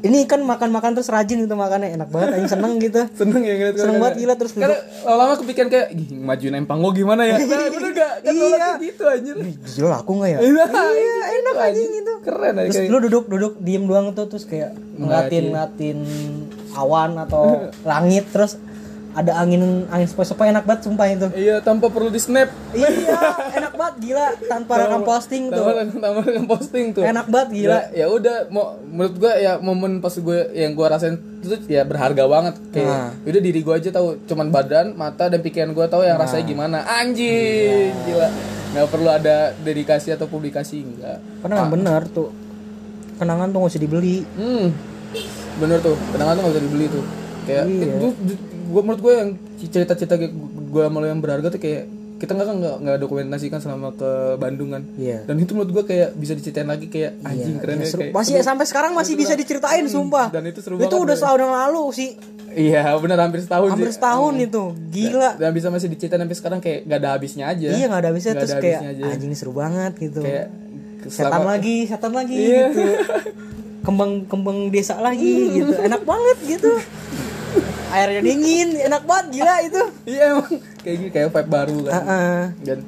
[0.00, 3.00] ini ikan makan-makan terus rajin gitu makannya enak banget anjing seneng gitu.
[3.12, 7.22] Seneng ya ngeliat seneng banget gila terus karena lama-lama kepikiran kayak majuin empang gue gimana
[7.22, 7.36] ya?
[7.36, 8.46] Nah bener gak kan Iya.
[8.46, 8.68] iya.
[8.78, 9.34] gitu anjir
[9.66, 10.38] Gila aku nggak ya?
[10.40, 10.64] iya
[11.34, 11.90] enak anjing.
[11.96, 12.12] itu.
[12.20, 15.98] keren aja Terus lu duduk duduk diem doang tuh terus kayak ngeliatin ngeliatin
[16.72, 18.56] awan atau langit terus
[19.10, 21.26] ada angin angin sepoi-sepoi enak banget sumpah itu.
[21.34, 22.86] iya tanpa perlu di snap iya,
[23.50, 25.66] enak banget gila tanpa rekam posting tuh.
[25.66, 27.74] tanpa tanpa rekam posting tuh Enak banget gila.
[27.74, 31.82] ya, ya udah mau menurut gue ya momen pas gue yang gue rasain itu ya
[31.82, 33.10] berharga banget kayak Nah.
[33.26, 36.22] udah diri gue aja tahu cuman badan mata dan pikiran gue tahu yang Nah.
[36.22, 38.30] rasanya gimana anjing gila
[38.70, 42.30] nggak perlu ada dedikasi atau publikasi enggak Karena yang bener tuh
[43.18, 44.22] kenangan tuh gak usah dibeli.
[44.30, 44.66] hmm
[45.56, 47.04] bener tuh kenangan tuh gak bisa dibeli tuh
[47.42, 47.94] kayak Iya.
[47.96, 48.08] itu
[48.70, 51.84] gue menurut gue yang cerita-cerita gue malu yang berharga tuh kayak
[52.16, 55.24] kita nggak nggak nggak dokumentasikan selama ke Bandung kan Iya.
[55.24, 58.00] dan itu menurut gue kayak bisa diceritain lagi kayak anjing keren ya Seru.
[58.02, 60.28] kayak Masih sampai sekarang masih bisa diceritain sumpah.
[60.28, 62.10] dan itu seru Itu udah setahun yang lalu sih.
[62.50, 63.96] Iya benar hampir setahun Hampir sih.
[63.96, 64.64] setahun itu.
[64.90, 65.30] Gila.
[65.34, 67.68] Dan bisa masih diceritain sampai sekarang kayak gak ada habisnya aja.
[67.68, 69.04] Iya nggak ada habisnya Nggak terus ada kayak aja.
[69.08, 70.20] anjing seru banget gitu.
[70.20, 70.46] Kayak
[71.08, 72.64] setan lagi, setan lagi Iya.
[72.68, 72.82] gitu.
[73.80, 75.72] Kembang kembang desa lagi gitu.
[75.74, 76.70] Enak banget gitu.
[77.90, 79.82] Airnya dingin, enak banget gila itu.
[80.04, 81.92] Iya emang kayak gini kayak vibe baru kan.
[81.96, 82.40] Heeh.
[82.62, 82.80] Dan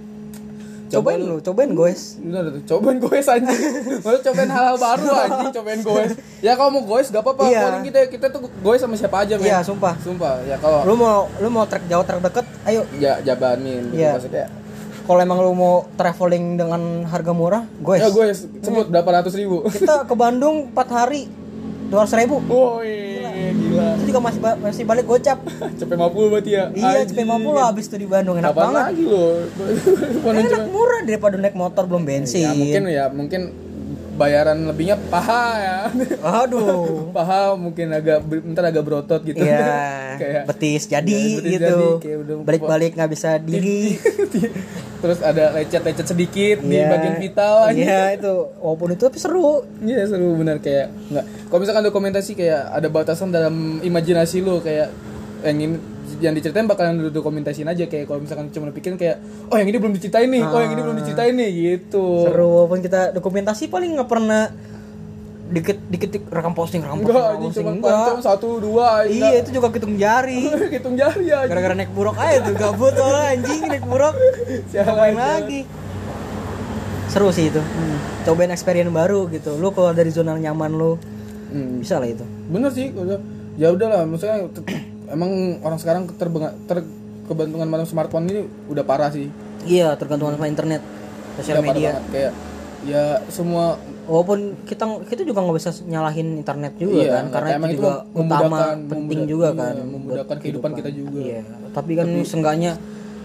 [0.93, 2.21] Cobain lu, cobain guys.
[2.21, 3.57] Bener tuh, cobain goes anjing.
[4.05, 6.13] Maksudnya cobain hal-hal baru anjing, cobain goes.
[6.45, 7.49] Ya kalau mau goes gak apa-apa.
[7.49, 7.65] Iya.
[7.65, 9.49] Paling kita kita tuh goes sama siapa aja, men.
[9.49, 9.97] Iya, sumpah.
[9.97, 10.45] Sumpah.
[10.45, 12.85] Ya kalau Lu mau lu mau trek jauh trek deket, ayo.
[13.01, 14.21] ya jabanin gitu Iya.
[14.21, 14.47] maksudnya.
[15.03, 18.01] Kalau emang lu mau traveling dengan harga murah, guys.
[18.01, 19.67] Ya goes sebut berapa ratus ribu.
[19.67, 21.27] Kita ke Bandung 4 hari
[21.89, 22.39] 200 ribu.
[22.41, 23.21] Woi,
[23.53, 23.87] gila.
[23.95, 25.39] Itu juga masih ba- masih balik gocap.
[25.79, 26.65] Cepet 50 berarti ya.
[26.73, 28.83] iya, cepet 50 habis tuh di Bandung enak Kapan banget.
[28.87, 29.25] lagi lo?
[30.41, 32.43] Enak murah daripada naik motor belum bensin.
[32.43, 33.41] Ya mungkin ya mungkin
[34.13, 35.79] bayaran lebihnya paha ya.
[36.21, 37.09] Aduh.
[37.17, 39.41] paha mungkin agak bentar agak berotot gitu.
[39.41, 39.73] Iya,
[40.21, 41.59] kayak betis jadi Ya, betis
[41.99, 42.35] gitu.
[42.41, 43.97] Balik-balik nggak bisa diri.
[45.03, 46.87] terus ada lecet-lecet sedikit di Iya.
[46.87, 47.75] bagian vital aja.
[47.75, 49.67] Iya itu, walaupun itu tapi seru.
[49.79, 51.25] Iya seru benar kayak nggak.
[51.49, 54.89] Kalau misalkan dokumentasi kayak ada batasan dalam imajinasi lo kayak
[55.43, 55.77] yang ini
[56.23, 59.19] yang diceritain bakalan dokumentasin aja kayak kalau misalkan cuma pikirin kayak
[59.51, 62.31] oh yang ini belum diceritain nih, oh yang ini belum diceritain nih gitu.
[62.31, 64.55] Seru walaupun kita dokumentasi paling nggak pernah
[65.53, 67.65] dikit dikit rekam posting rekam posting, Enggak, posting.
[67.69, 68.25] cuma Enggak.
[68.25, 70.49] satu dua Iya itu juga hitung jari.
[70.79, 71.45] hitung jari aja.
[71.45, 74.15] Gara-gara naik buruk aja tuh gabut soalnya anjing naik buruk.
[74.73, 75.13] Sialan.
[75.13, 75.61] lagi?
[77.13, 77.61] Seru sih itu.
[78.25, 79.61] Cobain experience baru gitu.
[79.61, 80.97] Lu keluar dari zona nyaman lu.
[81.53, 81.85] Hmm.
[81.85, 82.25] Bisa lah itu.
[82.49, 82.89] bener sih
[83.61, 84.49] ya udahlah maksudnya
[85.07, 86.85] emang orang sekarang terbenga- ter
[87.25, 89.31] kebantungan sama smartphone ini udah parah sih
[89.63, 90.83] Iya, tergantung sama internet,
[91.35, 91.95] sosial media.
[91.95, 92.05] banget.
[92.11, 92.33] kayak
[92.83, 97.79] ya semua walaupun kita kita juga nggak bisa nyalahin internet juga Iya, kan karena itu
[97.79, 101.15] juga utama memudahkan- penting juga iya, kan memudahkan buat kehidupan kita juga.
[101.17, 102.73] iya tapi kan seenggaknya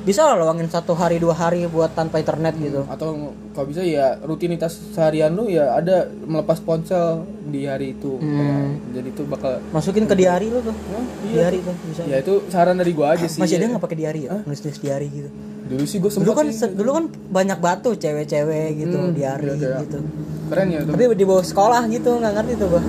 [0.08, 2.88] bisa lah luangin satu hari dua hari buat tanpa internet gitu.
[2.88, 8.16] atau kalau bisa ya rutinitas seharian lu ya ada melepas ponsel di hari itu.
[8.16, 8.80] Hmm.
[8.96, 10.72] jadi itu bakal masukin ke diary lu tuh.
[10.72, 11.04] Hah?
[11.28, 12.02] diary tuh bisa.
[12.08, 13.44] Ya itu saran dari gua aja sih.
[13.44, 14.40] Masih ada nggak pakai diary ya?
[14.48, 15.30] Nulis nulis diary gitu.
[15.68, 16.72] Dulu sih gua dulu kan sih.
[16.72, 19.78] dulu kan banyak batu cewek-cewek gitu Hmm, diary iya, iya.
[19.84, 20.00] gitu.
[20.48, 22.82] Keren ya tuh tapi di bawah sekolah gitu nggak ngerti tuh gua.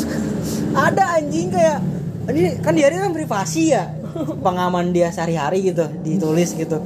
[0.88, 1.78] Ada anjing kayak
[2.32, 3.99] ini kan diary kan privasi ya
[4.38, 6.78] pengaman dia sehari-hari gitu ditulis gitu.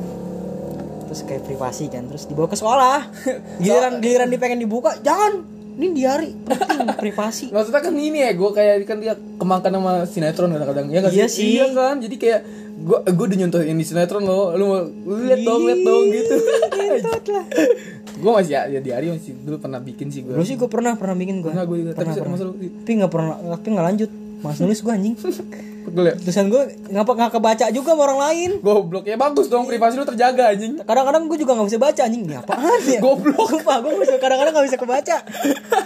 [1.04, 2.98] Terus kayak privasi kan terus dibawa ke sekolah.
[3.62, 5.44] Giliran giliran dia pengen dibuka jangan
[5.74, 7.50] ini diary penting privasi.
[7.50, 11.26] Maksudnya kan ini ya gua kayak kan dia kemangkan sama sinetron kadang-kadang ya nggak Iya
[11.26, 11.58] sih.
[11.58, 11.98] iya kan?
[11.98, 12.40] Jadi kayak
[12.78, 14.80] gua gua udah nyontohin di sinetron lo lu mau
[15.18, 16.34] lihat dong lihat dong gitu.
[17.30, 17.46] lah.
[18.14, 20.38] Gua masih ya, ya di hari masih dulu pernah bikin sih gua.
[20.38, 23.34] Dulu sih gue pernah pernah bikin gue pernah gua juga tapi lu tapi nggak pernah
[23.58, 24.10] tapi nggak lanjut.
[24.38, 25.14] Mas nulis gue anjing
[25.84, 28.50] pegel ya tulisan gue ngapa nggak kebaca juga sama orang lain.
[28.64, 29.04] Goblok.
[29.04, 30.80] Ya bagus dong privasi lu terjaga anjing.
[30.80, 32.22] Kadang-kadang gue juga nggak bisa baca anjing.
[32.24, 33.00] Ini apaan ya?
[33.04, 33.48] Goblok.
[33.54, 35.16] lupa gue bisa kadang-kadang nggak bisa kebaca.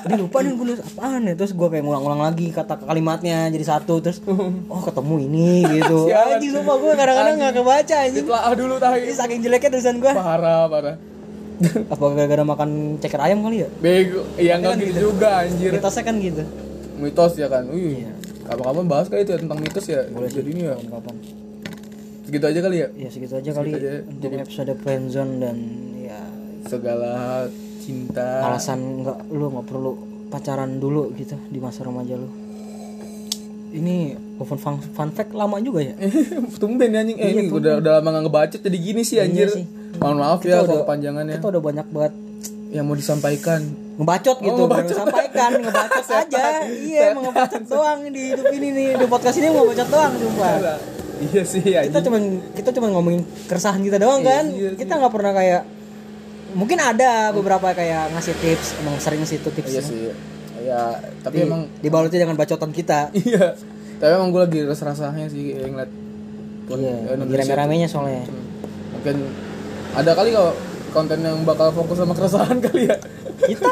[0.06, 0.80] Ini lupa nih gue nulis.
[0.80, 1.34] Apaan ya?
[1.34, 4.22] Terus gue kayak ngulang-ulang lagi kata kalimatnya jadi satu terus
[4.72, 5.50] oh ketemu ini
[5.82, 6.08] gitu.
[6.30, 8.24] Anjing lupa gue kadang-kadang nggak kebaca anjing.
[8.24, 10.96] Ditelaah dulu tahi Ini saking jeleknya tulisan gue parah parah.
[11.90, 13.68] Apa gara-gara makan ceker ayam kali ya?
[13.82, 14.22] Bego.
[14.38, 15.10] Ya nggak gitu.
[15.10, 15.74] juga anjir.
[15.74, 16.42] Mitosnya kan gitu.
[16.98, 17.66] Mitos ya kan?
[17.70, 18.06] Wih.
[18.06, 18.10] Iya.
[18.48, 21.16] Kapan-kapan bahas kali itu ya tentang mitos ya jadi ini ya kapan
[22.28, 22.88] segitu aja kali ya?
[22.92, 23.70] Ya segitu aja kali.
[23.72, 24.04] Aja.
[24.04, 25.56] untuk episode friendzone dan
[25.96, 26.20] ya
[26.68, 27.48] segala
[27.80, 28.44] cinta.
[28.44, 29.92] alasan nggak lu nggak perlu
[30.28, 32.28] pacaran dulu gitu di masa remaja lu.
[33.68, 35.96] Ini open fun, fun fact lama juga ya?
[36.60, 37.16] Tumben ya anjing.
[37.16, 39.48] Eh ini udah udah lama nggak ngebacot jadi gini sih anjir.
[39.48, 39.64] sih.
[39.98, 42.12] mohon maaf ya kalau panjangannya kita udah banyak banget.
[42.68, 43.60] Yang mau disampaikan
[43.98, 44.96] ngebacot gitu Oh, baru ngebacot.
[44.96, 46.44] sampaikan ngebacot aja.
[46.64, 50.54] Iya mau ngebacot doang di hidup ini nih di podcast ini mau ngebacot doang sumpah.
[51.18, 52.22] Iya sih kita anjing cuman
[52.54, 54.46] kita cuman ngomongin keresahan kita doang kan?
[54.48, 55.62] iya, kita nggak pernah kayak
[56.48, 60.00] mungkin ada beberapa kayak ngasih tips emang sering sih itu tips iya sih
[60.60, 60.82] ya
[61.20, 63.10] tapi Di- emang dibaluti dengan bacotan kita.
[63.18, 63.58] Iya
[63.98, 65.90] tapi emang gue lagi rasa-rasanya sih kayak ngeliat
[66.70, 67.38] iya Indonesia tuh.
[67.42, 68.22] rame-ramenya soalnya.
[68.94, 69.16] Mungkin
[69.90, 70.54] ada kali kalau
[70.88, 72.96] konten yang bakal fokus sama keresahan kali ya
[73.38, 73.70] kita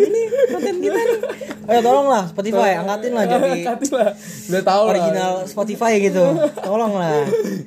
[0.00, 1.18] ini konten kita nih.
[1.64, 4.10] Ayo tolong lah Spotify angkatin lah jadi Angkatin lah.
[4.48, 4.92] Udah tahu lah.
[4.96, 6.24] original Spotify gitu.
[6.60, 7.24] Tolong lah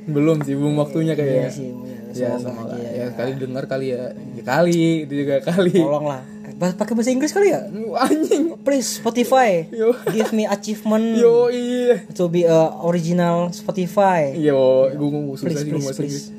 [0.10, 1.70] belum sih belum waktunya iya kayaknya sih
[2.18, 2.80] ya semoga sama aja lah.
[2.82, 2.92] ya.
[2.98, 4.04] ya kali dengar kali ya.
[4.34, 5.74] Ya kali itu juga kali.
[5.78, 6.22] Tolong lah
[6.58, 7.70] Bah- pakai bahasa Inggris kali ya?
[8.10, 8.58] Anjing.
[8.66, 9.70] Please Spotify.
[9.70, 9.94] Yo.
[10.10, 11.14] give me achievement.
[11.14, 14.34] Yo iya to be a original Spotify.
[14.34, 15.94] Yo gue ngomong susah please sih please.
[15.94, 16.37] Please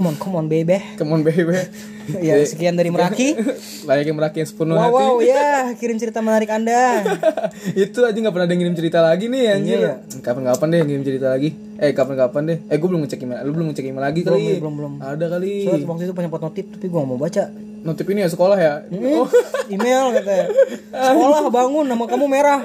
[0.00, 0.80] come on come on baby.
[0.96, 1.52] Come on baby.
[2.10, 3.38] Ya sekian dari Meraki.
[3.86, 4.98] Banyak yang merakyat sepenuh wow hati.
[4.98, 7.06] wow ya kirim cerita menarik anda.
[7.78, 9.78] Itu aja nggak pernah ada yang ngirim cerita lagi nih anjir.
[9.78, 11.54] Iya, kapan-kapan deh ngirim cerita lagi.
[11.78, 12.58] Eh kapan-kapan deh.
[12.66, 13.46] Eh gue belum ngecek email.
[13.46, 14.58] Lu belum ngecek email lagi kali.
[14.58, 15.06] Belum, belum, belum.
[15.06, 15.52] ada kali.
[15.70, 17.44] Soalnya waktu itu banyak notif tapi gua nggak mau baca.
[17.86, 18.74] Notif ini ya sekolah ya?
[18.90, 19.24] Hmm,
[19.70, 20.46] email katanya
[20.90, 22.60] sekolah bangun nama kamu merah.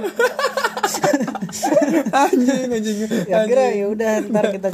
[2.09, 2.97] Anjing anjing.
[3.29, 4.73] Ya kira ya udah ntar kita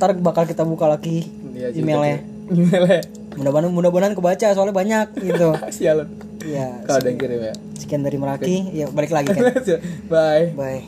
[0.00, 2.18] ntar bakal kita buka lagi Iya, cerita- emailnya.
[2.46, 3.00] emailnya.
[3.32, 5.48] Mudah-mudahan mudah-mudahan kebaca soalnya banyak gitu.
[5.76, 6.08] Sialan.
[6.44, 7.54] Ya kalau ada yang kirim ya.
[7.74, 8.56] Sekian dari Meraki.
[8.70, 9.40] Ya balik lagi kan
[10.12, 10.52] bye.
[10.52, 10.80] Bye